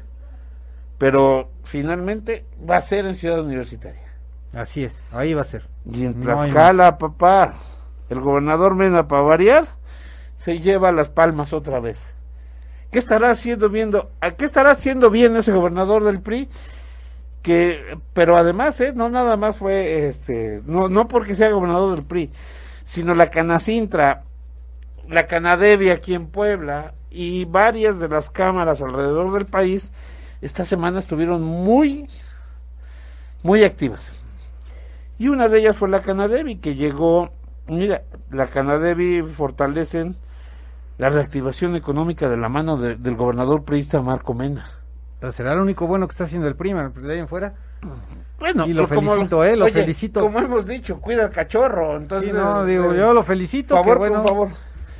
[0.97, 4.01] Pero finalmente va a ser en Ciudad Universitaria.
[4.53, 5.67] Así es, ahí va a ser.
[5.85, 6.37] Y en No
[6.97, 7.55] papá,
[8.09, 9.67] el gobernador Mena, para variar,
[10.39, 11.97] se lleva las palmas otra vez.
[12.91, 14.11] ¿Qué estará haciendo viendo?
[14.21, 16.47] ¿A qué estará haciendo bien ese gobernador del PRI?
[17.45, 18.91] Que, pero además, ¿eh?
[18.95, 22.31] no nada más fue, este, no, no porque sea gobernador del PRI,
[22.85, 24.23] sino la Canacintra,
[25.07, 29.91] la Canadevi aquí en Puebla y varias de las cámaras alrededor del país,
[30.41, 32.09] esta semana estuvieron muy,
[33.43, 34.11] muy activas.
[35.19, 37.29] Y una de ellas fue la Canadevi, que llegó,
[37.67, 40.15] mira, la Canadevi fortalecen
[40.97, 44.65] la reactivación económica de la mano de- del gobernador priista Marco Mena.
[45.19, 47.53] Pero será lo único bueno que está haciendo el prima, de ahí en fuera.
[48.39, 50.21] Bueno, Y lo pues como- felicito, eh, lo oye, felicito.
[50.21, 52.31] Como hemos dicho, cuida al cachorro, entonces...
[52.31, 53.75] Sí, no, digo, eh, yo lo felicito.
[53.75, 54.49] favor, bueno, por favor.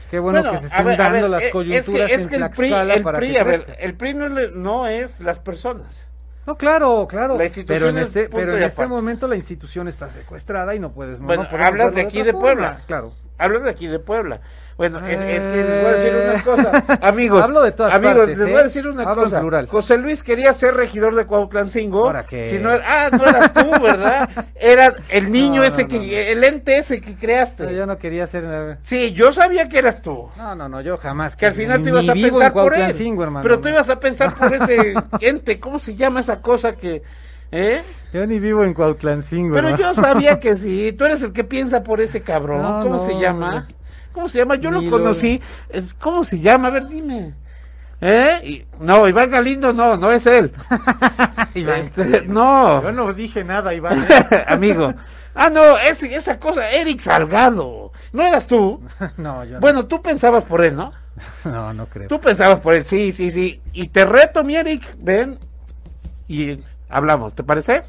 [0.10, 2.28] Qué bueno, Bueno, que se estén ver, dando ver, las eh, coyunturas es que, es
[2.28, 4.88] que en el PRI, el para PRI, que a ver, el PRI no, le- no
[4.88, 6.08] es las personas.
[6.46, 7.38] No, claro, claro.
[7.38, 10.80] La institución pero en es este, pero en este momento la institución está secuestrada y
[10.80, 11.20] no puedes.
[11.20, 12.68] no Bueno, podemos hablas de aquí de Puebla.
[12.74, 13.14] forma, Claro.
[13.38, 14.40] Hablo de aquí de Puebla.
[14.78, 17.44] Bueno, es, es que les voy a decir una cosa, amigos.
[17.44, 18.52] Hablo de todas amigos, partes, les ¿eh?
[18.52, 19.40] voy a decir una Hablo cosa.
[19.40, 19.68] plural.
[19.68, 22.06] José Luis quería ser regidor de Cuautlancingo.
[22.06, 22.46] ¿Para qué?
[22.46, 24.30] Si no era- ah, no eras tú, ¿verdad?
[24.56, 27.74] Era el niño No, ese no, que, el ente ese que creaste.
[27.74, 28.44] Yo no quería hacer.
[28.46, 30.30] eh, Sí, yo sabía que eras tú.
[30.38, 31.36] No, no, no, yo jamás.
[31.38, 32.96] Que al final tú ibas a pensar en por él.
[33.22, 33.40] Hermano.
[33.44, 37.02] Pero tú ibas a pensar por ese ente, ¿cómo se llama esa cosa que,
[37.52, 37.84] eh?
[38.14, 39.54] Yo ni vivo en Cuautlancingo.
[39.56, 42.62] Pero yo sabía que sí, tú eres el que piensa por ese cabrón.
[42.62, 43.68] No, ¿Cómo no, se llama?
[44.14, 44.56] ¿Cómo se llama?
[44.56, 45.42] Yo lo conocí.
[46.00, 46.70] ¿Cómo se llama?
[46.70, 47.34] A ver, dime.
[48.02, 48.40] ¿Eh?
[48.44, 50.52] Y- no, Iván Galindo no, no es él.
[51.54, 51.80] Iván.
[51.82, 53.98] Este, no, Yo no dije nada, Iván.
[54.48, 54.94] amigo.
[55.34, 57.92] Ah, no, ese, esa cosa, Eric Salgado.
[58.14, 58.82] ¿No eras tú?
[59.18, 59.60] no, yo no.
[59.60, 60.92] Bueno, tú pensabas por él, ¿no?
[61.44, 62.08] No, no creo.
[62.08, 63.62] Tú pensabas por él, sí, sí, sí.
[63.74, 65.38] Y te reto, mi Eric, ven
[66.28, 66.58] y
[66.90, 67.82] hablamos, ¿te parece?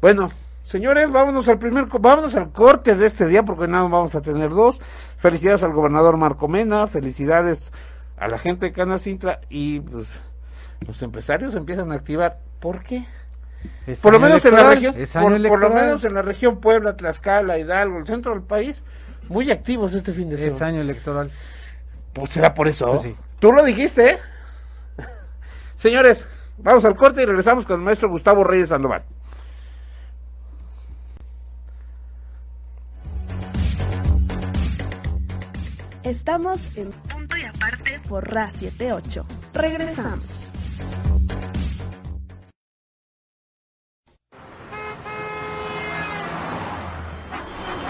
[0.00, 0.30] Bueno,
[0.64, 4.50] señores, vámonos al primer, vámonos al corte de este día porque nada vamos a tener
[4.50, 4.80] dos.
[5.18, 7.70] Felicidades al gobernador Marco Mena, felicidades
[8.16, 10.08] a la gente de Canacintra y pues
[10.86, 12.38] los empresarios empiezan a activar.
[12.60, 13.04] ¿Por qué?
[13.86, 14.94] Es Por lo menos en la región,
[15.48, 18.82] por, lo menos en la región Puebla, Tlaxcala, Hidalgo, el centro del país,
[19.28, 20.56] muy activos este fin de semana.
[20.56, 21.30] Es año electoral.
[22.12, 22.86] Pues será por eso.
[22.90, 23.14] Pues sí.
[23.38, 24.18] Tú lo dijiste, ¿eh?
[25.76, 26.26] Señores,
[26.62, 29.02] Vamos al corte y regresamos con el maestro Gustavo Reyes Sandoval.
[36.04, 39.24] Estamos en punto y aparte por Ra 78.
[39.54, 40.52] Regresamos.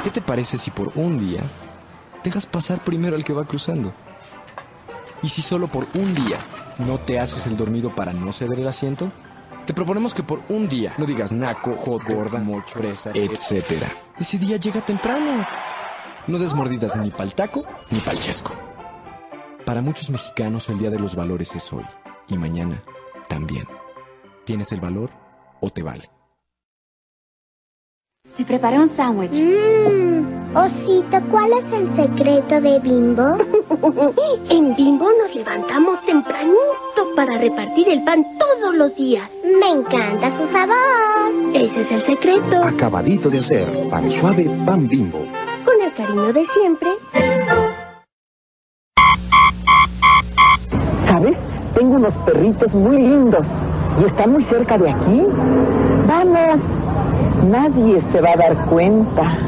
[0.05, 1.41] ¿Qué te parece si por un día
[2.25, 3.93] dejas pasar primero al que va cruzando?
[5.23, 6.39] ¿Y si solo por un día
[6.87, 9.11] no te haces el dormido para no ceder el asiento?
[9.66, 13.85] Te proponemos que por un día no digas naco, hot, gorda, mocho, fresa, etc.
[14.18, 15.45] Ese día llega temprano.
[16.27, 18.53] No des mordidas ni pa'l taco ni pa'l chesco.
[19.64, 21.85] Para muchos mexicanos el Día de los Valores es hoy
[22.29, 22.83] y mañana
[23.29, 23.66] también.
[24.45, 25.11] ¿Tienes el valor
[25.61, 26.11] o te vale?
[28.37, 29.33] Se preparó un sándwich.
[29.33, 33.38] Mmm, Osito, ¿cuál es el secreto de Bimbo?
[34.51, 39.31] en Bimbo nos levantamos tempranito para repartir el pan todos los días.
[39.45, 41.33] Me encanta su sabor.
[41.55, 42.63] Ese es el secreto.
[42.63, 45.21] Acabadito de hacer, pan suave, pan bimbo.
[45.65, 46.91] Con el cariño de siempre.
[51.07, 51.37] ¿Sabes?
[51.75, 53.45] Tengo unos perritos muy lindos
[54.01, 55.23] y están muy cerca de aquí.
[56.07, 56.61] Vamos,
[57.49, 59.39] nadie se va a dar cuenta.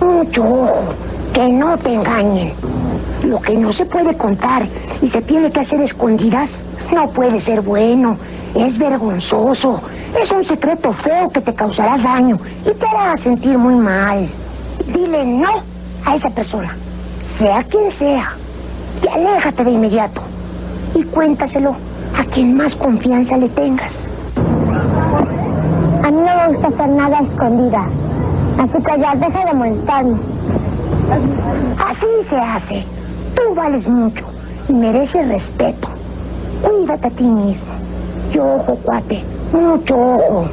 [0.00, 0.94] Mucho ojo,
[1.34, 2.52] que no te engañen.
[3.24, 4.66] Lo que no se puede contar
[5.02, 6.48] y se tiene que hacer escondidas
[6.92, 8.16] no puede ser bueno.
[8.54, 9.82] Es vergonzoso.
[10.20, 14.28] Es un secreto feo que te causará daño y te hará sentir muy mal.
[14.86, 15.50] Dile no
[16.04, 16.76] a esa persona,
[17.38, 18.32] sea quien sea,
[19.02, 20.20] y aléjate de inmediato.
[20.94, 21.74] Y cuéntaselo
[22.16, 23.92] a quien más confianza le tengas.
[24.36, 27.86] A mí no me gusta hacer nada escondida.
[28.58, 30.33] Así que ya deja de molestarme.
[31.10, 32.84] Así se hace.
[33.34, 34.24] Tú vales mucho
[34.68, 35.88] y mereces respeto.
[36.62, 37.74] Cuídate a ti mismo.
[38.32, 40.48] Y ojo, cuate, mucho ojo.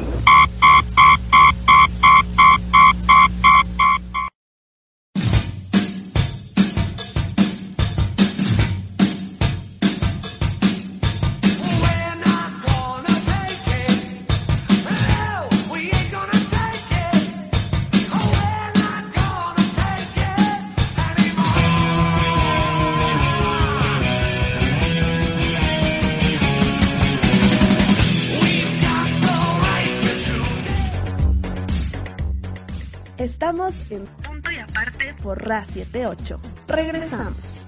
[35.84, 36.40] 978.
[36.68, 37.66] Regresamos.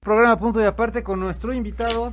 [0.00, 2.12] Programa Punto y Aparte con nuestro invitado.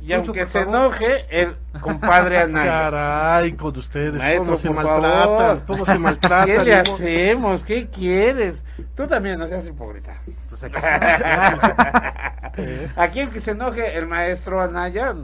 [0.00, 2.90] Y Mucho aunque se enoje, el compadre Anaya.
[2.90, 6.46] Caray, con ustedes, Maestro, cómo se maltratan, cómo se maltratan.
[6.46, 7.64] ¿Qué le hacemos?
[7.64, 8.64] ¿Qué quieres?
[8.96, 10.16] Tú también no seas hipócrita.
[10.48, 10.64] Pues
[12.96, 15.14] aquí, aquí se enoje, el maestro Anaya,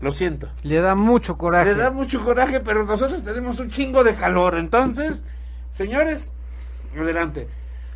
[0.00, 0.48] lo siento.
[0.62, 1.74] Le da mucho coraje.
[1.74, 4.58] Le da mucho coraje, pero nosotros tenemos un chingo de calor.
[4.58, 5.22] Entonces,
[5.72, 6.32] señores,
[7.02, 7.48] adelante.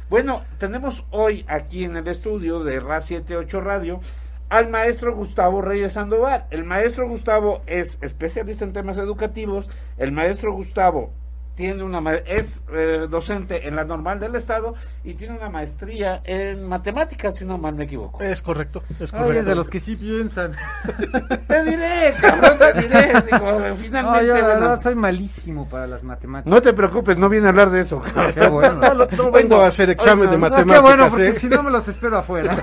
[0.09, 4.01] Bueno, tenemos hoy aquí en el estudio de RA 78 Radio
[4.49, 6.47] al maestro Gustavo Reyes Sandoval.
[6.51, 9.69] El maestro Gustavo es especialista en temas educativos.
[9.97, 11.13] El maestro Gustavo
[11.61, 16.67] tiene una es eh, docente en la normal del estado y tiene una maestría en
[16.67, 18.23] matemáticas, si no mal me equivoco.
[18.23, 19.41] Es correcto, es Ay, correcto.
[19.41, 20.53] es de los que sí piensan.
[21.47, 23.13] Te diré, cabrón, te diré.
[23.31, 26.51] Digo, No, finalmente, yo la bueno, verdad soy malísimo para las matemáticas.
[26.51, 28.01] No te preocupes, no viene a hablar de eso.
[28.01, 28.33] cabrón.
[28.33, 28.75] Qué bueno.
[28.81, 31.35] No, no, no vengo a hacer examen de No, qué matemáticas, bueno, porque ¿eh?
[31.35, 32.57] si no me los espero afuera.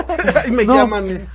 [0.48, 0.74] y me No.
[0.74, 1.28] llaman.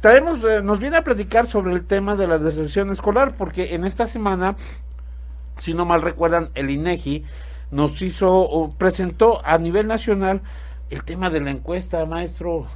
[0.00, 3.84] Traemos, eh, nos viene a platicar sobre el tema de la deserción escolar, porque en
[3.84, 4.54] esta semana,
[5.58, 7.24] si no mal recuerdan, el INEGI
[7.70, 10.40] nos hizo, o presentó a nivel nacional
[10.90, 12.66] el tema de la encuesta, maestro.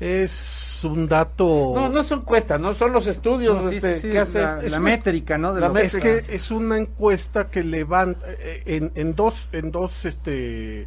[0.00, 1.72] Es un dato.
[1.74, 4.70] No, no es encuesta, no son los estudios No, sí, este, sí, que hace.
[4.70, 5.52] la, métrica, ¿no?
[5.52, 9.72] De la lo- es que es una encuesta que levanta eh, en, en dos en
[9.72, 10.86] dos este eh,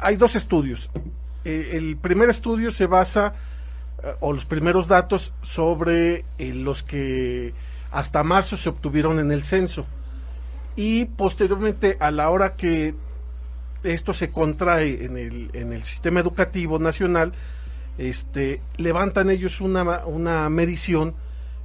[0.00, 0.90] hay dos estudios
[1.46, 3.32] Eh, el primer estudio se basa
[4.20, 7.54] o los primeros datos sobre los que
[7.92, 9.84] hasta marzo se obtuvieron en el censo
[10.76, 12.94] y posteriormente a la hora que
[13.84, 17.32] esto se contrae en el, en el sistema educativo nacional
[17.98, 21.14] este levantan ellos una, una medición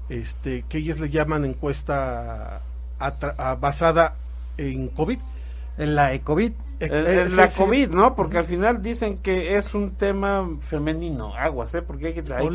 [0.10, 2.62] este que ellos le llaman encuesta
[3.00, 4.16] atra- a- basada
[4.58, 5.20] en COVID
[5.78, 6.52] En la ECOVID.
[6.80, 7.58] Eh, El- eh, la sí.
[7.62, 8.16] COVID, ¿no?
[8.16, 11.82] Porque al final dicen que es un tema femenino, aguas, ¿eh?
[11.84, 12.22] Porque hay que...
[12.34, 12.46] hay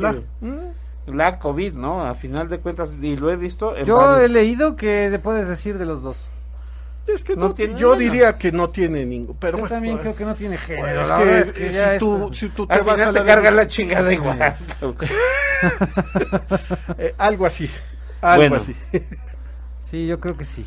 [0.40, 0.58] que- Mm.
[1.06, 2.04] La COVID, ¿no?
[2.06, 5.18] A final de cuentas, y lo he visto en Yo varios- he leído que le
[5.18, 6.18] puedes decir de los dos.
[7.08, 8.00] Es que No no, tiene- yo bueno.
[8.02, 10.02] diría que no tiene ningún, pero Yo bueno, también bueno.
[10.12, 10.82] creo que no tiene género.
[10.86, 13.24] Bueno, es la que, es si, es- tú, si tú te vas a te la
[13.24, 14.54] carga de- la chingada igual.
[16.98, 17.68] Eh, algo así,
[18.20, 18.74] algo así.
[19.80, 20.66] Sí, yo creo que sí.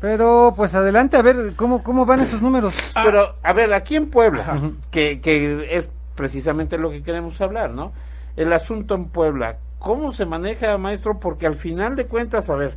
[0.00, 2.74] Pero pues adelante a ver cómo cómo van esos números.
[2.92, 7.94] Pero, a ver, aquí en Puebla, que, que es precisamente lo que queremos hablar, ¿no?
[8.36, 11.18] El asunto en Puebla, ¿cómo se maneja, maestro?
[11.18, 12.76] Porque al final de cuentas, a ver,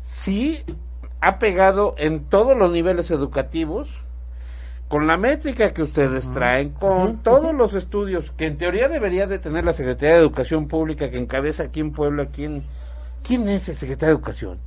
[0.00, 0.62] sí
[1.20, 3.88] ha pegado en todos los niveles educativos,
[4.88, 9.38] con la métrica que ustedes traen, con todos los estudios que en teoría debería de
[9.38, 12.64] tener la Secretaría de Educación Pública que encabeza aquí en Puebla, ¿quién,
[13.22, 14.58] quién es el secretario de Educación?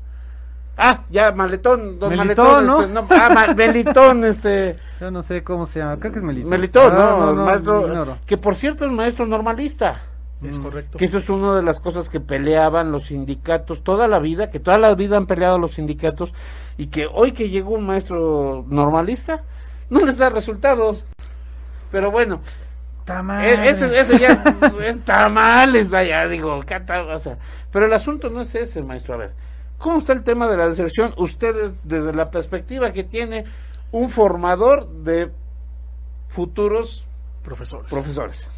[0.78, 3.00] Ah, ya, Maletón, don Melitón, Maletón, ¿no?
[3.02, 4.78] este, ah, Ma- Melitón, este...
[5.00, 6.50] Yo no sé cómo se llama, creo que es Melitón.
[6.50, 10.02] Melitón, Ah, no, el maestro, que por cierto es maestro normalista.
[10.44, 10.98] Es correcto.
[10.98, 14.60] Que eso es una de las cosas que peleaban los sindicatos toda la vida, que
[14.60, 16.34] toda la vida han peleado los sindicatos
[16.78, 19.44] y que hoy que llegó un maestro normalista
[19.90, 21.04] no les da resultados.
[21.90, 22.42] Pero bueno,
[23.06, 23.60] Tamales.
[23.60, 24.44] e- ese, ese ya
[24.84, 27.38] es tamales, vaya, digo, cata- o sea,
[27.72, 29.14] pero el asunto no es ese, maestro.
[29.14, 29.32] A ver,
[29.86, 31.14] ¿cómo está el tema de la deserción?
[31.16, 33.46] Ustedes, desde la perspectiva que tiene
[33.92, 35.30] un formador de
[36.28, 37.06] futuros
[37.44, 37.88] Profesores.
[37.88, 38.50] profesores.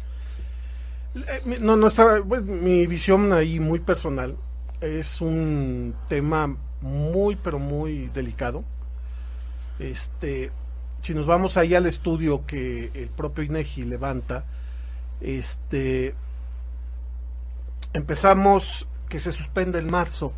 [1.14, 4.38] Eh, No, nuestra, pues, mi visión ahí muy personal
[4.80, 8.64] es un tema muy, pero muy delicado.
[9.78, 10.50] Este,
[11.02, 14.44] si nos vamos ahí al estudio que el propio INEGI levanta,
[15.20, 16.14] este,
[17.92, 20.32] empezamos que se suspende en marzo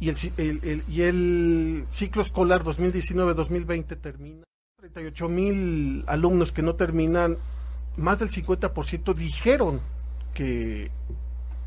[0.00, 4.44] y el, y el ciclo escolar 2019-2020 termina.
[4.78, 7.36] 38 mil alumnos que no terminan,
[7.98, 9.80] más del 50% dijeron
[10.32, 10.90] que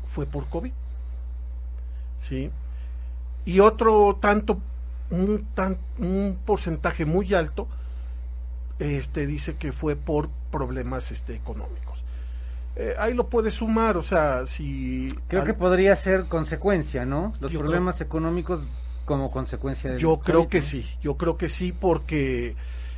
[0.04, 0.72] fue por COVID.
[2.18, 2.50] ¿Sí?
[3.44, 4.58] Y otro tanto,
[5.10, 7.68] un, tan, un porcentaje muy alto,
[8.80, 12.02] este dice que fue por problemas este, económicos.
[12.76, 15.08] Eh, ahí lo puedes sumar, o sea, si...
[15.28, 17.32] Creo al- que podría ser consecuencia, ¿no?
[17.40, 18.64] Los Yo problemas económicos
[19.04, 22.56] como consecuencia del Yo creo que sí, yo creo que sí, porque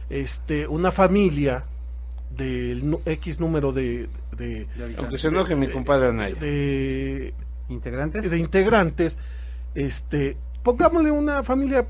[0.08, 1.64] este una familia
[2.30, 4.66] del X número de, de,
[4.98, 6.36] Aunque se enoje mi compadre Anaya.
[6.36, 7.34] de,
[7.68, 8.30] ¿Integrantes?
[8.30, 9.18] de integrantes,
[9.74, 11.84] este, pongámosle una familia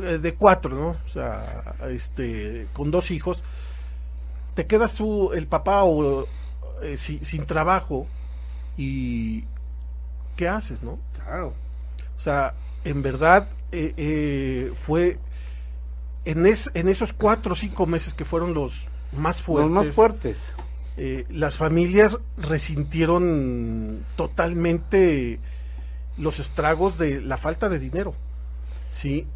[0.00, 0.88] eh, de cuatro, ¿no?
[1.04, 3.42] O sea, este, con dos hijos,
[4.54, 6.26] te quedas tú, el papá o
[6.82, 8.06] eh, si- sin trabajo
[8.76, 9.44] y
[10.36, 10.98] ¿qué haces, no?
[11.14, 11.54] Claro.
[12.16, 12.54] O sea,
[12.84, 15.18] en verdad eh, eh, fue
[16.24, 19.72] en, es- en esos cuatro o cinco meses que fueron los más fuertes.
[19.74, 20.52] Los más fuertes.
[21.30, 25.38] las familias resintieron totalmente
[26.16, 28.14] los estragos de la falta de dinero.
[28.90, 29.26] Sí.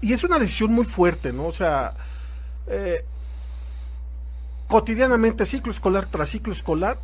[0.00, 1.46] Y es una decisión muy fuerte, ¿no?
[1.46, 1.94] O sea,
[2.66, 3.04] eh,
[4.70, 6.98] cotidianamente, ciclo escolar tras ciclo escolar,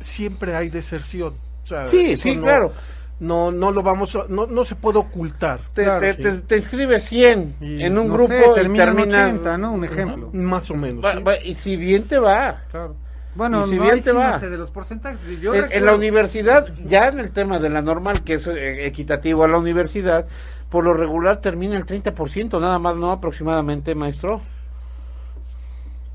[0.00, 1.34] siempre hay deserción.
[1.64, 2.72] O sea, Sí, sí, no- claro.
[3.20, 5.60] No, no lo vamos a, no, no se puede ocultar.
[5.74, 6.22] Te, Claro, te, sí.
[6.22, 9.72] te- te inscribes 100 Y, en un no grupo sé, y termina termina 80, ¿no?
[9.72, 10.30] Un ejemplo.
[10.32, 11.04] Más o menos.
[11.04, 11.22] Va- ¿sí?
[11.22, 12.62] va- y si bien te va.
[12.72, 12.96] Claro.
[13.36, 14.38] Bueno, Y si no, bien te va.
[14.40, 15.40] de los porcentajes.
[15.40, 19.44] Yo En, la universidad, ya en el tema de la normal, que es eh, equitativo
[19.44, 20.26] a la universidad,
[20.68, 23.12] por lo regular termina el 30%, nada más, ¿no?
[23.12, 24.42] Aproximadamente, maestro.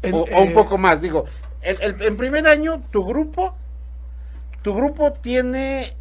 [0.07, 1.25] En- o, o un eh, poco más, digo.
[1.61, 3.55] El, el- en primer año, tu grupo,
[4.61, 5.93] tu grupo tiene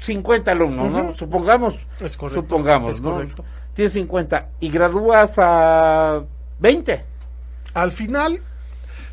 [0.00, 1.14] 50 alumnos, ¿no?
[1.14, 3.12] Supongamos, Es correcto, supongamos, es ¿no?
[3.12, 3.44] correcto.
[3.74, 6.22] Tienes 50 y gradúas a
[6.60, 7.02] 20.
[7.74, 8.40] Al final,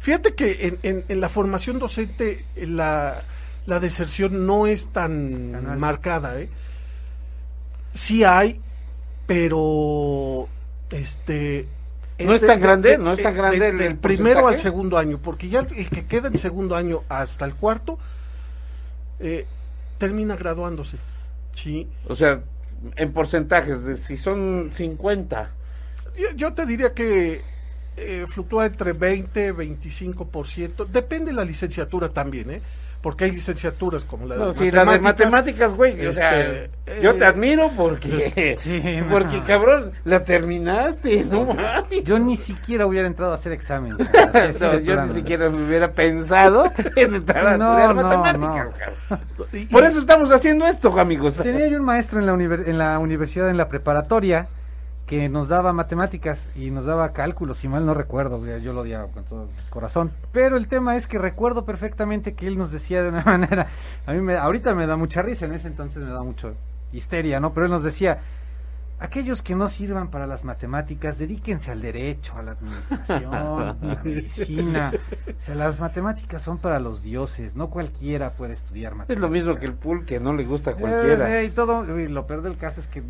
[0.01, 3.23] fíjate que en, en- en la formación docente la,
[3.65, 6.49] la deserción no es tan marcada, ¿eh?
[7.93, 8.61] Sí hay,
[9.25, 10.47] pero
[10.91, 11.67] este
[12.25, 13.97] No es tan de- grande, de- no es tan de- grande de- el- del el
[13.97, 17.97] primero al segundo año, porque ya el que queda en segundo año hasta el cuarto
[19.19, 19.45] eh,
[19.97, 20.97] termina graduándose,
[21.53, 21.87] sí.
[22.07, 22.41] O sea,
[22.95, 25.51] en porcentajes, de si son 50.
[26.17, 27.41] Yo, yo te diría que
[27.97, 30.85] eh, fluctúa entre 20 25%.
[30.87, 32.61] Depende de la licenciatura también, ¿eh?
[33.01, 36.05] Porque hay licenciaturas como la No, de sí, la de matemáticas, güey.
[36.05, 38.79] o sea, este, yo eh, te admiro porque, Sí,
[39.09, 39.43] porque no.
[39.45, 42.03] cabrón, la terminaste, no mames.
[42.03, 43.97] Yo ni siquiera hubiera entrado a hacer examen.
[44.33, 45.07] Así No, de yo plano.
[45.07, 49.21] ni siquiera me hubiera pensado en entrar a No, estudiar no, matemáticas.
[49.71, 51.37] Por eso estamos haciendo esto, amigos.
[51.37, 54.47] Tenía yo un maestro en la, en la universidad, en la preparatoria,
[55.11, 59.07] que nos daba matemáticas y nos daba cálculos, si mal no recuerdo, yo lo odiaba
[59.07, 60.09] con todo el corazón.
[60.31, 63.67] Pero el tema es que recuerdo perfectamente que él nos decía de una manera,
[64.05, 66.53] a mí me, ahorita me da mucha risa, en ese entonces me da mucho
[66.93, 67.51] histeria, ¿no?
[67.51, 68.19] Pero él nos decía,
[68.99, 73.99] aquellos que no sirvan para las matemáticas, dedíquense al derecho, a la administración, a la
[74.01, 74.93] medicina.
[75.27, 79.17] O sea, las matemáticas son para los dioses, no cualquiera puede estudiar matemáticas.
[79.17, 81.41] Es lo mismo que el pool que no le gusta a cualquiera.
[81.41, 83.03] Eh, y todo, y lo peor del caso es que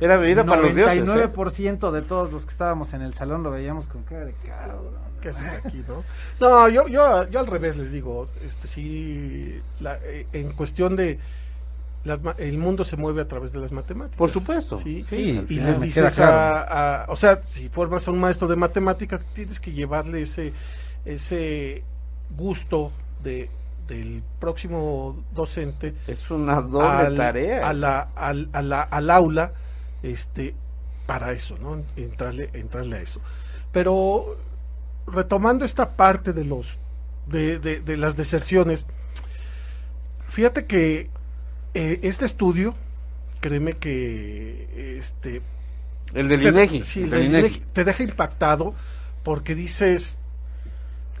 [0.00, 1.04] Era bebida para los dioses, ¿eh?
[1.04, 4.94] 99% de todos los que estábamos en el salón lo veíamos con cara de cabrón.
[5.20, 6.02] ¿Qué haces aquí, no?
[6.40, 11.18] No, yo, yo, yo al revés les digo, este sí, la- eh, en cuestión de
[12.04, 14.16] las ma- el mundo se mueve a través de las matemáticas.
[14.16, 14.78] Por supuesto.
[14.78, 18.56] Sí, Sí, y les dices a, a- o sea, si formas a un maestro de
[18.56, 20.54] matemáticas, tienes que llevarle ese,
[21.04, 21.82] ese
[22.36, 22.90] gusto
[23.22, 23.50] de
[23.86, 27.68] del próximo docente Es una doble al, tarea.
[27.68, 29.52] a la, al, a la- al aula
[30.02, 30.54] este
[31.06, 33.20] para eso no entrarle entrarle a eso
[33.72, 34.36] pero
[35.06, 36.78] retomando esta parte de los
[37.26, 38.86] de, de- de las deserciones
[40.28, 41.10] fíjate que
[41.74, 42.74] eh, este estudio
[43.40, 45.42] créeme que este
[46.14, 47.40] El del te- INEGI, sí, el el del.
[47.46, 48.74] INEGI te deja impactado
[49.22, 50.18] porque dices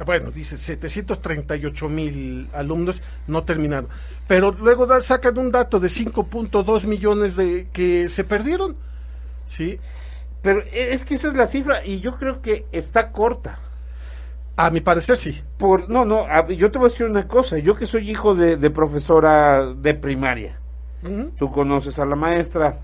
[0.04, 3.88] bueno, dice 738 mil alumnos no terminaron.
[4.26, 8.76] Pero luego da- sacan un dato de 5.2 millones de que se perdieron.
[9.48, 9.78] ¿Sí?
[10.42, 13.58] Pero es que esa es la cifra y yo creo que está corta.
[14.56, 15.40] A mi parecer sí.
[15.58, 17.58] Por, no, no, a- yo te voy a decir una cosa.
[17.58, 20.58] Yo que soy hijo de, de profesora de primaria,
[21.38, 22.78] tú conoces a la maestra.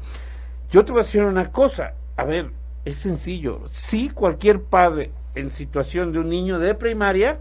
[0.70, 1.92] Yo te voy a decir una cosa.
[2.16, 2.50] A ver,
[2.84, 3.60] es sencillo.
[3.70, 7.38] Si cualquier padre en situación de un niño de primaria,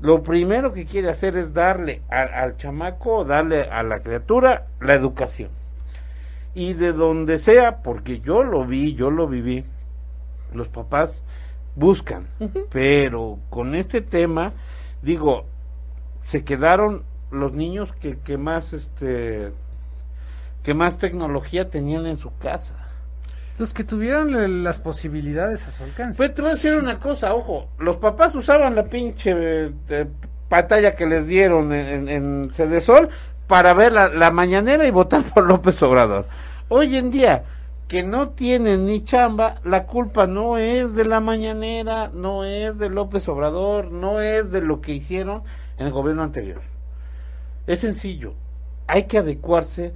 [0.00, 4.94] lo primero que quiere hacer es darle a- al chamaco, darle a la criatura la
[4.94, 5.50] educación.
[6.54, 9.64] Y de donde sea, porque yo lo vi, yo lo viví,
[10.54, 11.22] los papás
[11.76, 12.26] buscan,
[12.72, 14.52] pero con este tema,
[15.02, 15.44] digo,
[16.22, 19.52] se quedaron los niños que, que más este
[20.64, 22.79] que más tecnología tenían en su casa.
[23.60, 26.16] Entonces, que tuvieran las posibilidades a su alcance.
[26.16, 30.06] Pero te voy a decir una cosa, ojo, los papás usaban la pinche eh,
[30.48, 33.10] pantalla que les dieron en, en, en Cedesol
[33.46, 36.24] para ver la mañanera y votar por López Obrador.
[36.70, 37.44] Hoy en día,
[37.86, 42.88] que no tienen ni chamba, la culpa no es de la mañanera, no es de
[42.88, 45.42] López Obrador, no es de lo que hicieron
[45.76, 46.62] en el gobierno anterior.
[47.66, 48.32] Es sencillo,
[48.86, 49.92] hay que adecuarse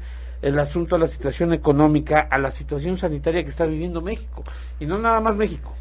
[0.47, 4.45] el asunto a la situación económica, a la situación sanitaria que está viviendo México,
[4.78, 5.72] y no nada más México.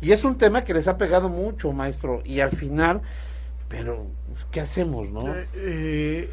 [0.00, 3.00] Y es un tema que les ha pegado mucho, maestro, y al final,
[3.68, 5.34] pero pues, ¿qué hacemos, no?
[5.34, 6.30] Eh, eh,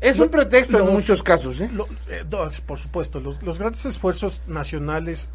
[0.00, 1.68] es lo- un pretexto en muchos casos, ¿eh?
[1.72, 5.28] lo- eh, no, por supuesto, los, los grandes esfuerzos nacionales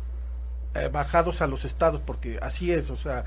[0.75, 3.23] eh, bajados a los estados, porque así es, o sea,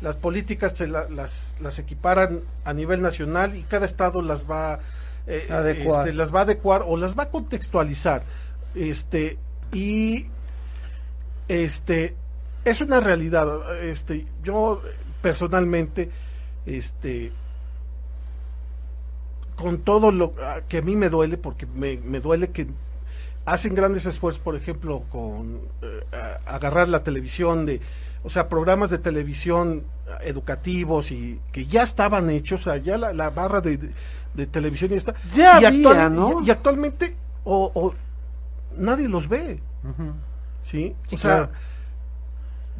[0.00, 4.78] las políticas se la- las, las equiparan a nivel nacional y cada estado las va
[5.26, 8.24] eh, este, las va a adecuar o las va a contextualizar,
[8.74, 9.38] este
[9.72, 10.26] y
[11.48, 12.14] este
[12.64, 14.80] es una realidad, este yo
[15.22, 16.10] personalmente,
[16.66, 17.32] este
[19.56, 20.34] con todo lo
[20.68, 22.66] que a mí me duele, porque me, me duele que
[23.44, 26.02] hacen grandes esfuerzos, por ejemplo, con eh,
[26.46, 27.80] agarrar la televisión de,
[28.24, 29.84] o sea, programas de televisión
[30.22, 33.90] educativos y que ya estaban hechos, o sea, ya la, la barra de, de-
[34.34, 35.14] de televisión ya está.
[35.32, 36.42] Ya y, había, ¿no?
[36.42, 37.14] y, y actualmente,
[37.44, 37.94] o, o
[38.76, 39.60] nadie los ve.
[40.62, 40.94] ¿sí?
[41.06, 41.50] Sí, o sea.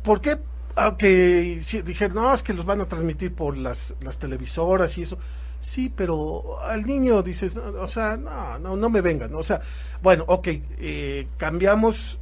[0.02, 0.38] ¿por qué?
[0.76, 5.02] Aunque si, dijeron, no, es que los van a transmitir por las, las televisoras y
[5.02, 5.18] eso.
[5.60, 9.32] Sí, pero al niño dices, no, o sea, no, no, no me vengan.
[9.34, 9.60] O sea,
[10.02, 12.18] bueno, ok, eh, cambiamos,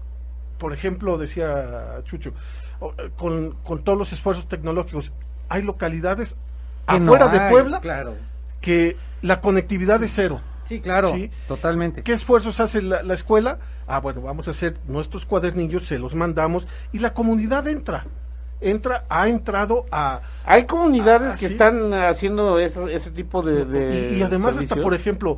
[0.58, 2.32] por ejemplo, decía Chucho,
[3.16, 5.12] con, con todos los esfuerzos tecnológicos,
[5.48, 6.36] hay localidades
[6.88, 8.14] Que no afuera de Puebla Claro.
[8.60, 10.40] que la conectividad es cero.
[10.64, 11.10] Sí, claro.
[11.12, 11.30] Sí.
[11.48, 12.02] Totalmente.
[12.02, 13.58] ¿Qué esfuerzos hace la, la escuela?
[13.86, 18.06] Ah, bueno, vamos a hacer nuestros cuadernillos, se los mandamos y la comunidad entra.
[18.60, 20.20] Entra, ha entrado a...
[20.44, 21.52] Hay comunidades que sí.
[21.52, 24.84] están haciendo ese, ese tipo de, de y, y además hasta, servicios.
[24.84, 25.36] por ejemplo,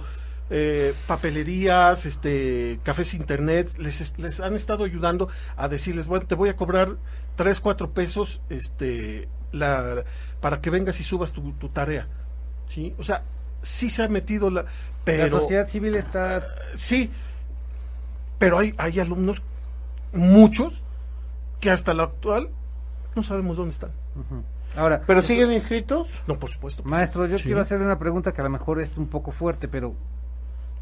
[0.50, 6.34] eh, papelerías, este, cafés internet, les, es- les han estado ayudando a decirles, bueno, te
[6.34, 6.96] voy a cobrar
[7.36, 10.04] tres, cuatro pesos, este, la,
[10.40, 12.06] para que vengas y subas tu, tu tarea,
[12.68, 12.94] ¿sí?
[12.98, 13.22] O sea,
[13.62, 14.66] sí se ha metido la,
[15.04, 15.24] pero...
[15.24, 17.10] La sociedad civil está Sí,
[18.38, 19.42] pero hay, hay alumnos,
[20.12, 20.82] muchos,
[21.60, 22.50] que hasta lo actual
[23.16, 23.90] no sabemos dónde están.
[24.76, 26.10] Ahora, ¿Pero siguen inscritos?
[26.26, 26.82] No, por supuesto.
[26.84, 27.32] maestro, sí.
[27.32, 27.44] yo Sí.
[27.44, 29.94] quiero hacerle una pregunta que a lo mejor es un poco fuerte, pero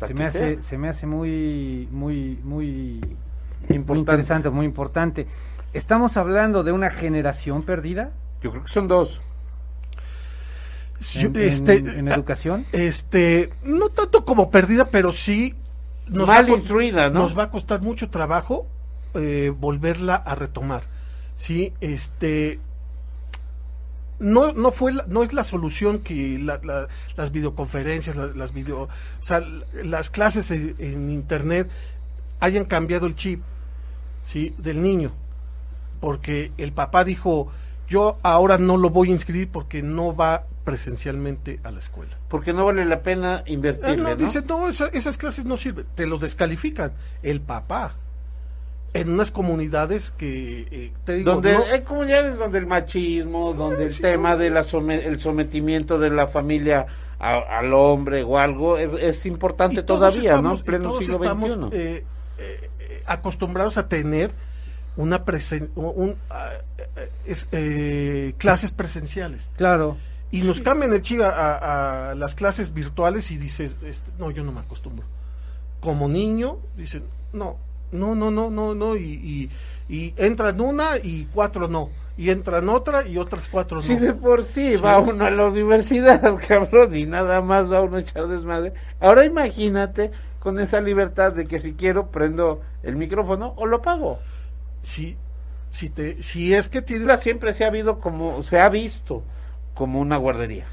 [0.08, 0.62] Se me hace, sea.
[0.62, 3.00] se me hace muy, muy, muy,
[3.98, 5.26] interesante, muy importante.
[5.72, 8.10] ¿Estamos hablando de una generación perdida
[8.42, 9.20] Yo creo que son dos.
[11.14, 12.64] Yo, en, este, en- en ah, educación?
[12.72, 15.54] Este, no tanto como perdida, pero sí
[16.08, 17.20] nos mal va instruida, ¿no?
[17.20, 18.66] Nos va a costar mucho trabajo
[19.14, 20.84] eh, volverla a retomar.
[21.34, 22.60] Sí, este
[24.22, 28.52] no no fue la- no es la solución que la- la- las videoconferencias, la- las
[28.52, 29.40] video, o sea,
[29.84, 31.68] las clases en, en internet
[32.40, 33.42] hayan cambiado el chip,
[34.24, 35.12] sí, del niño,
[36.00, 37.50] porque el papá dijo
[37.88, 42.16] yo ahora no lo voy a inscribir porque no va presencialmente a la escuela.
[42.28, 44.16] Porque no vale la pena Eh, invertirle, no, ¿no?
[44.16, 46.92] dice, no, esa- esas clases no sirven, te lo descalifican
[47.22, 47.96] el papá.
[48.94, 53.84] En unas comunidades que, eh, te digo, donde no- hay comunidades donde el machismo, donde
[53.84, 56.86] el sí, tema son- de la some- el sometimiento de la familia
[57.18, 60.64] a- al hombre o algo es, es importante todavía, estamos- ¿no?
[60.64, 61.68] Pleno todos siglo estamos, XXI.
[61.72, 62.04] eh,
[62.38, 64.30] eh, acostumbrados a tener
[64.96, 66.50] una presen un, ah,
[67.24, 69.48] es, eh, clases presenciales.
[69.56, 69.96] Claro.
[70.30, 74.30] Y nos cambian el chip a, a- a las clases virtuales y dices, este, no,
[74.30, 75.06] yo no me acostumbro.
[75.80, 77.56] Como niño, dicen, no,
[77.92, 79.50] no, no, no, no, no, y, y,
[79.88, 83.82] y entran una y cuatro no, y entran otra y otras cuatro no.
[83.82, 87.98] Si de por sí, va uno a la universidad, cabrón, y nada más va uno
[87.98, 88.72] a echar desmadre.
[89.00, 94.18] Ahora imagínate con esa libertad de que si quiero prendo el micrófono o lo apago.
[94.82, 95.16] Si,
[95.70, 96.78] si, te, si es que.
[96.78, 99.22] Escuela siempre se ha habido como, se ha visto
[99.74, 100.66] como una guardería.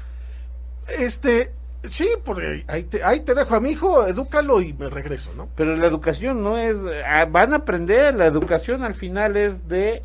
[0.98, 1.52] Este,
[1.88, 5.48] sí, porque ahí te, ahí te dejo a mi hijo, edúcalo y me regreso, ¿no?
[5.56, 6.76] Pero la educación no es,
[7.06, 10.02] ah, van a aprender, la educación al final es de,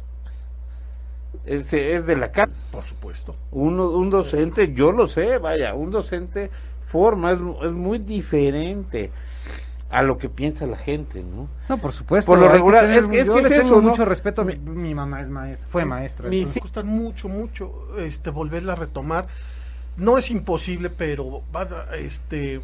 [1.46, 2.54] es, es de la casa.
[2.72, 3.36] Por supuesto.
[3.52, 6.50] Uno, un docente, yo lo sé, vaya, un docente
[6.88, 9.12] forma, es, es muy diferente
[9.90, 11.48] a lo que piensa la gente, ¿no?
[11.70, 12.32] No, por supuesto.
[12.32, 13.90] Por lo regular, tener- es que- es yo que es tengo eso, ¿no?
[13.90, 14.44] mucho respeto.
[14.44, 16.30] Mi, mi mamá es maestra, fue maestra.
[16.30, 19.28] Me gusta mucho, mucho este, volverla a retomar.
[19.98, 22.62] No es imposible, pero va a- este,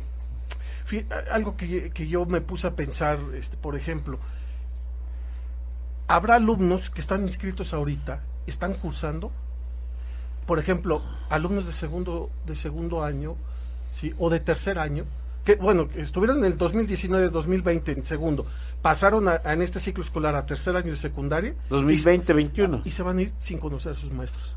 [1.31, 4.19] algo que, que yo me puse a pensar, este, por ejemplo,
[6.07, 9.31] habrá alumnos que están inscritos ahorita, están cursando,
[10.45, 13.35] por ejemplo, alumnos de segundo, de segundo año,
[13.93, 14.13] ¿sí?
[14.17, 15.05] o de tercer año,
[15.45, 18.45] que bueno, que estuvieron en el 2019-2020 en segundo,
[18.81, 22.81] pasaron a- a en este ciclo escolar a tercer año de secundaria, y- 2020-21.
[22.83, 24.55] y se van a ir sin conocer a sus maestros.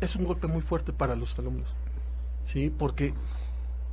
[0.00, 1.68] Es un golpe muy fuerte para los alumnos.
[2.44, 3.14] Sí, porque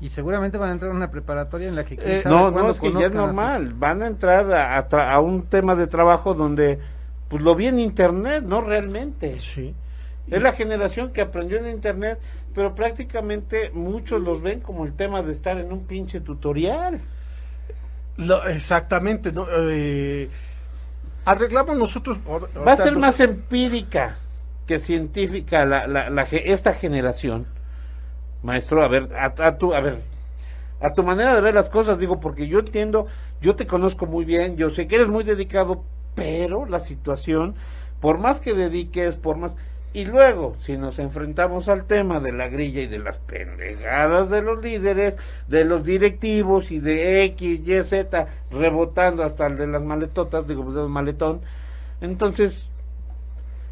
[0.02, 2.80] Y seguramente van a entrar a una preparatoria en la que Eh, No, no, es
[2.80, 3.74] que ya es sus- normal.
[3.76, 6.80] Van a entrar a, a tra- a un tema de trabajo donde,
[7.30, 8.62] pues lo vi en internet, ¿no?
[8.62, 9.40] Realmente.
[9.40, 9.74] sí.
[10.30, 12.20] Es la generación que aprendió en internet,
[12.56, 17.00] pero prácticamente muchos los ven como el tema de estar en un pinche tutorial.
[18.18, 19.46] Lo- exactamente, ¿no?
[19.52, 20.28] Eh,
[21.26, 22.20] arreglamos nosotros.
[22.68, 24.18] Va a ser más empírica
[24.66, 27.46] que científica la, la, la esta generación.
[28.44, 30.02] Maestro, a ver, a, a tu, a ver,
[30.80, 33.08] a tu manera de ver las cosas, digo, porque yo entiendo,
[33.42, 37.56] yo te conozco muy bien, yo sé que eres muy dedicado, pero la situación,
[38.00, 39.56] por más que dediques, por más...
[39.94, 44.42] Y luego, si nos enfrentamos al tema de la grilla y de las pendejadas de
[44.42, 45.16] los líderes,
[45.48, 50.64] de los directivos y de X, Y, Z, rebotando hasta el de las maletotas, digo,
[50.66, 51.40] pues, del maletón,
[52.02, 52.68] entonces,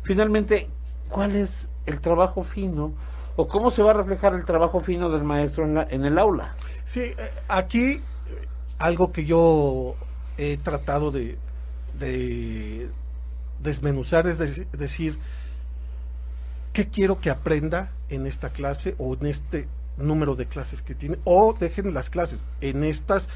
[0.03, 0.69] finalmente,
[1.13, 2.91] ¿cuál es el trabajo fino?
[3.35, 6.19] ¿O cómo se va a reflejar el trabajo fino del maestro en, la, en el
[6.19, 6.55] aula?
[6.85, 7.15] Sí, eh,
[7.47, 8.01] aquí eh,
[8.77, 9.95] algo que yo
[10.37, 11.37] he tratado de,
[11.97, 12.89] de
[13.61, 15.17] desmenuzar es deci- decir
[16.73, 21.17] qué quiero que aprenda en esta clase o en este número de clases que tiene
[21.23, 23.29] o dejen las clases en estas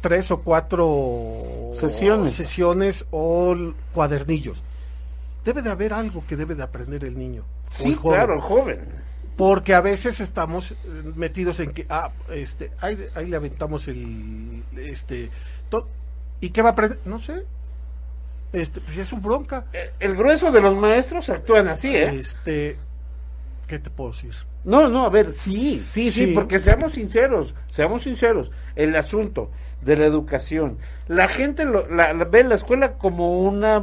[0.00, 2.34] tres o cuatro Sesiones.
[2.34, 3.54] sesiones o
[3.92, 4.62] cuadernillos.
[5.46, 7.44] Debe de haber algo que debe de aprender el niño.
[7.70, 8.80] Sí, el joven claro, el joven.
[9.36, 10.76] porque a veces estamos eh,
[11.14, 15.30] metidos en que ah este ahí, ahí le aventamos el este
[15.70, 15.88] to-
[16.40, 17.44] y qué va a aprender no sé
[18.52, 22.18] este pues es un bronca Eh, El grueso de los maestros actúan así, ¿eh?
[22.20, 22.76] este
[23.66, 24.32] qué te puedo decir
[24.64, 26.32] No, no, a ver, sí, sí, sí, Sí.
[26.34, 29.50] porque seamos sinceros, seamos sinceros, el asunto
[29.82, 30.78] de la educación,
[31.08, 33.80] la gente lo, la, la- ve la escuela como una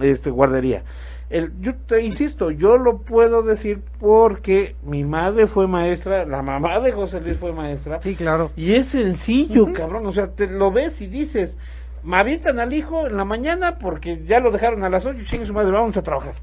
[0.00, 0.84] este, guardería.
[1.30, 6.78] El, yo te insisto, yo lo puedo decir porque mi madre fue maestra, la mamá
[6.80, 8.52] de José Luis fue maestra, Sí, claro.
[8.56, 11.56] y es sencillo, cabrón, o sea, te lo ves y dices,
[12.02, 15.46] me avientan al hijo en la mañana porque ya lo dejaron a las 8 y
[15.46, 16.34] su madre, vamos a trabajar.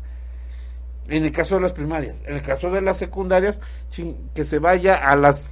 [1.08, 3.60] En el caso de las primarias, en el caso de las secundarias,
[4.34, 5.50] que se vaya a las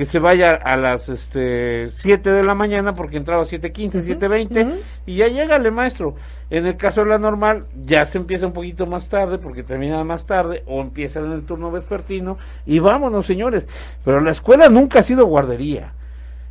[0.00, 4.78] que se vaya a las este 7 de la mañana porque entraba a 7:15, 7:20
[5.04, 6.14] y ya llegale maestro.
[6.48, 10.02] En el caso de la normal ya se empieza un poquito más tarde porque termina
[10.02, 13.66] más tarde o empieza en el turno vespertino y vámonos, señores.
[14.02, 15.92] Pero la escuela nunca ha sido guardería.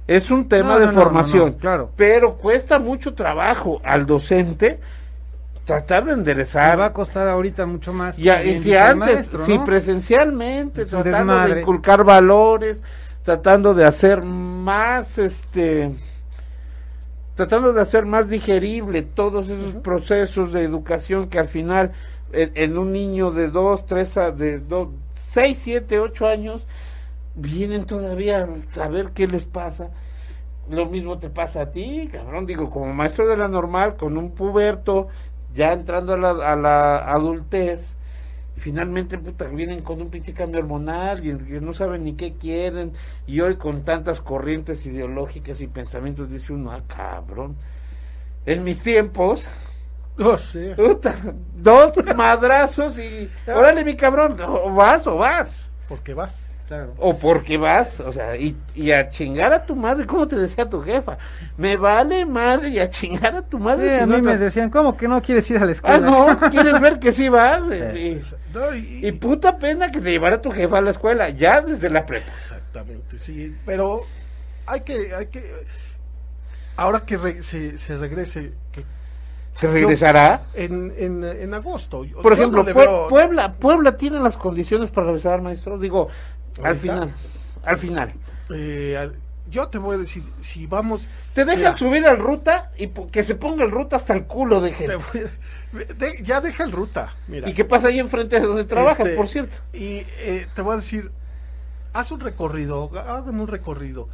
[0.05, 1.89] Es un tema No, de no, formación, no, claro.
[1.95, 4.79] pero cuesta mucho trabajo al docente
[5.65, 8.15] tratar de enderezar va a costar ahorita mucho más.
[8.17, 12.83] Ya, y si antes, maestro, si presencialmente, tratando de inculcar valores,
[13.29, 15.91] tratando de hacer más, este,
[17.35, 21.91] tratando de hacer más digerible todos esos procesos de educación que al final
[22.33, 24.89] en, en un niño de dos, tres, a- de dos,
[25.31, 26.65] seis, siete, ocho años
[27.35, 28.47] vienen todavía
[28.81, 29.89] a ver qué les pasa.
[30.69, 32.45] Lo mismo te pasa a ti, cabrón.
[32.45, 35.07] Digo, como maestro de la normal, con un puberto,
[35.55, 37.95] ya entrando a la, a la adultez,
[38.59, 42.93] finalmente puta, vienen con un pinche cambio hormonal y no saben ni qué quieren.
[43.25, 47.55] Y hoy con tantas corrientes ideológicas y pensamientos, dice uno, ah, cabrón.
[48.45, 49.45] En mis tiempos,
[50.17, 50.75] No sé.
[50.75, 51.15] puta,
[51.55, 53.29] dos madrazos y.
[53.47, 55.55] Órale, mi cabrón, o vas o vas.
[55.87, 56.48] Porque vas.
[56.69, 56.93] Claro.
[56.99, 60.69] O porque vas, o sea, y, y a chingar a tu madre, ¿cómo te decía
[60.69, 61.17] tu jefa?
[61.57, 63.95] Me vale madre y a chingar a tu Sí, madre.
[63.97, 65.95] si a no mí me decían, ¿cómo que no quieres ir a la escuela?
[65.95, 65.99] Ah,
[66.39, 67.63] no, quieres ver que sí vas.
[67.71, 71.31] Eh, Y, No, y- y puta pena que te llevara tu jefa a la escuela,
[71.31, 72.29] ya desde la prepa.
[72.37, 74.01] Exactamente, sí, pero
[74.67, 75.51] hay que, hay que,
[76.77, 78.83] ahora que re- se, se regrese, que
[79.55, 80.43] ¿Se regresará?
[80.53, 82.05] en, en, en agosto.
[82.21, 85.77] Por yo ejemplo, no Puebla, Puebla tiene las condiciones para regresar, maestro.
[85.77, 86.07] Digo,
[86.63, 87.13] al final,
[87.63, 88.13] al final.
[88.53, 89.15] eh, al-
[89.49, 91.07] yo te voy a decir, si vamos...
[91.33, 94.61] Te dejan Mira, subir al ruta y que se ponga el ruta hasta el culo
[94.61, 94.95] de te gente.
[94.97, 97.49] voy a- de- ya deja el ruta, mira.
[97.49, 99.55] ¿Y qué pasa ahí enfrente de donde trabajas, Este, por cierto?
[99.73, 101.11] Y eh, te voy a decir,
[101.93, 104.07] haz un recorrido, hagan un recorrido.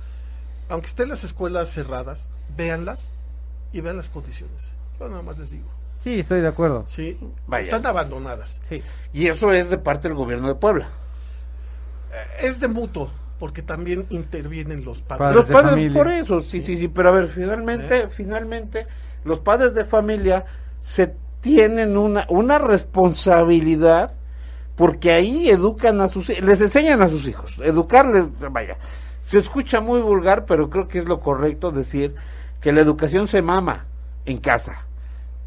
[0.69, 3.11] Aunque estén las escuelas cerradas, véanlas
[3.73, 4.71] y vean las condiciones.
[4.99, 5.67] Yo nada más les digo.
[5.99, 6.85] Sí, estoy de acuerdo.
[6.87, 7.63] Sí, Vaya.
[7.65, 8.61] están abandonadas.
[8.69, 8.81] Sí.
[9.11, 10.89] Y eso es de parte del gobierno de Puebla.
[12.15, 13.09] Eh, Es de mutuo,
[13.39, 15.19] porque también intervienen los padres.
[15.19, 18.07] Padres los de padres, por eso, sí, sí, sí, pero a ver, finalmente, ¿Eh?
[18.09, 18.87] finalmente,
[19.23, 20.45] los padres de familia
[20.81, 24.13] se tienen una, una responsabilidad
[24.75, 28.77] porque ahí educan a sus les enseñan a sus hijos, educarles, vaya,
[29.21, 32.15] se escucha muy vulgar, pero creo que es lo correcto decir
[32.61, 33.85] que la educación se mama
[34.25, 34.85] en casa,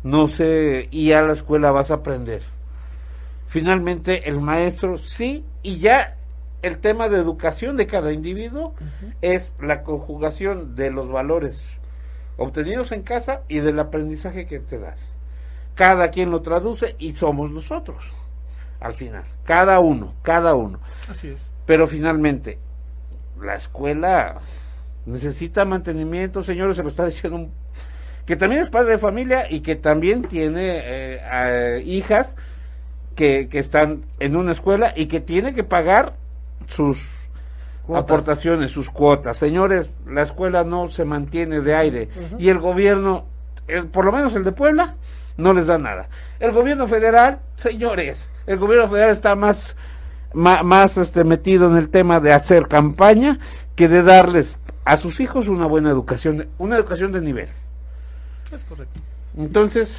[0.02, 2.42] no se, y a la escuela vas a aprender.
[3.48, 6.17] Finalmente, el maestro sí, y ya
[6.62, 8.74] el tema de educación de cada individuo
[9.22, 11.62] es la conjugación de los valores
[12.36, 14.98] obtenidos en casa y del aprendizaje que te das.
[15.74, 18.02] Cada quien lo traduce y somos nosotros,
[18.80, 19.22] al final.
[19.44, 20.80] Cada uno, cada uno.
[21.09, 21.50] Así es.
[21.66, 22.59] Pero finalmente,
[23.40, 24.38] la escuela
[25.06, 27.52] necesita mantenimiento, señores, se lo está diciendo un-
[28.26, 32.36] que también es padre de familia y que también tiene eh, a- hijas
[33.14, 36.14] que, que están en una escuela y que tiene que pagar
[36.68, 37.26] sus
[37.86, 38.04] Cuotas.
[38.04, 39.36] aportaciones, sus cuotas.
[39.38, 42.08] Señores, la escuela no se mantiene de aire
[42.38, 43.24] y el gobierno,
[43.66, 44.94] el- por lo menos el de Puebla,
[45.36, 46.08] no les da nada.
[46.38, 49.74] El gobierno federal, señores, el gobierno federal está más
[50.34, 53.38] ma- más, este, metido en el tema de hacer campaña
[53.74, 57.48] que de darles a sus hijos una buena educación, una educación de nivel.
[58.52, 59.00] Es correcto.
[59.36, 59.98] Entonces,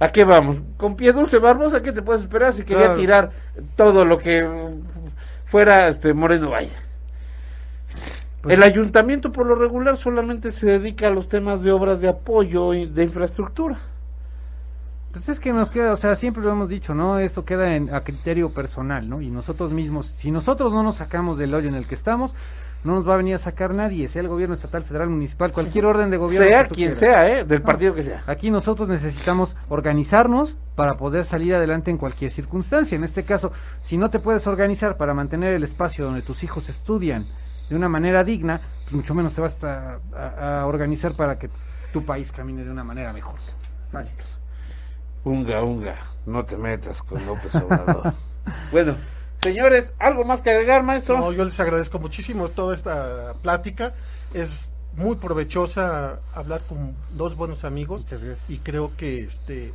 [0.00, 0.60] ¿a qué vamos?
[0.76, 3.00] Con pie dulce, Barbosa, ¿qué te puedes esperar si quería Claro.
[3.00, 3.30] tirar
[3.76, 4.46] todo lo que
[5.46, 6.82] fuera este Moreno Vaya?
[8.42, 8.64] Pues el sí.
[8.64, 12.86] ayuntamiento por lo regular solamente se dedica a los temas de obras de apoyo y
[12.86, 13.78] de infraestructura.
[15.12, 17.18] Pues es que nos queda, o sea, siempre lo hemos dicho, ¿no?
[17.18, 19.20] Esto queda en, a criterio personal, ¿no?
[19.22, 22.34] Y nosotros mismos, si nosotros no nos sacamos del hoyo en el que estamos,
[22.84, 25.84] no nos va a venir a sacar nadie, sea el gobierno estatal, federal, municipal, cualquier
[25.86, 26.46] orden de gobierno.
[26.48, 26.98] sea quien quieras.
[26.98, 27.44] sea, ¿eh?
[27.44, 27.64] del No.
[27.66, 28.22] partido que sea.
[28.26, 32.96] Aquí nosotros necesitamos organizarnos para poder salir adelante en cualquier circunstancia.
[32.96, 33.50] En este caso,
[33.80, 37.26] si no te puedes organizar para mantener el espacio donde tus hijos estudian
[37.68, 41.50] de una manera digna, pues mucho menos te vas a, a- a organizar para que
[41.92, 43.34] tu país camine de una manera mejor.
[43.90, 44.18] Fácil.
[45.24, 48.14] Unga, unga, no te metas con López Obrador.
[48.72, 48.94] bueno,
[49.40, 51.18] señores, ¿algo más que agregar, maestro?
[51.18, 53.94] No, yo les agradezco muchísimo toda esta plática.
[54.34, 58.50] Es muy provechosa hablar con dos buenos amigos Muchas gracias.
[58.50, 59.72] y creo que este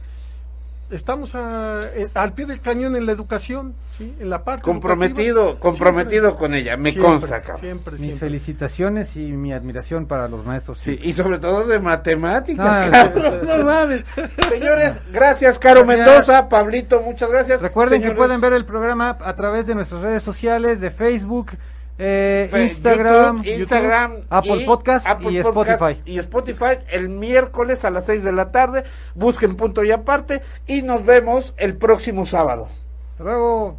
[0.91, 4.13] estamos a- eh, al pie del cañón en la educación, ¿sí?
[4.19, 5.59] en la parte comprometido, educativa.
[5.59, 7.59] comprometido Siempre, con ella, me siempre, consta, cabrón.
[7.59, 8.19] Siempre, Mis siempre.
[8.27, 10.79] felicitaciones y mi admiración para los maestros.
[10.79, 14.03] Sí, y sobre todo de matemáticas, Ah, cabrón, no mames.
[14.49, 16.07] Señores, gracias, Caro Gracias.
[16.07, 17.61] Mendoza, Pablito, muchas gracias.
[17.61, 21.51] Recuerden Señores, que pueden ver el programa a través de nuestras redes sociales, de Facebook,
[21.97, 26.01] eh, Instagram, YouTube, Instagram, YouTube, Apple y Podcast Apple y Podcast Spotify.
[26.05, 28.83] Y Spotify el miércoles a las 6 de la tarde.
[29.15, 32.67] Busquen punto y aparte y nos vemos el próximo sábado.
[33.11, 33.77] Hasta luego.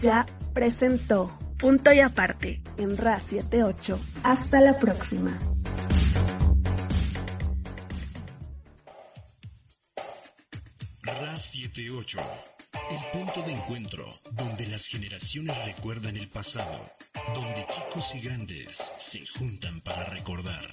[0.00, 4.00] Ya presentó Punto y Aparte en RA 78.
[4.22, 5.38] Hasta la próxima.
[11.02, 12.18] RA 78.
[12.90, 16.90] El punto de encuentro donde las generaciones recuerdan el pasado,
[17.34, 20.70] donde chicos y grandes se juntan para recordar.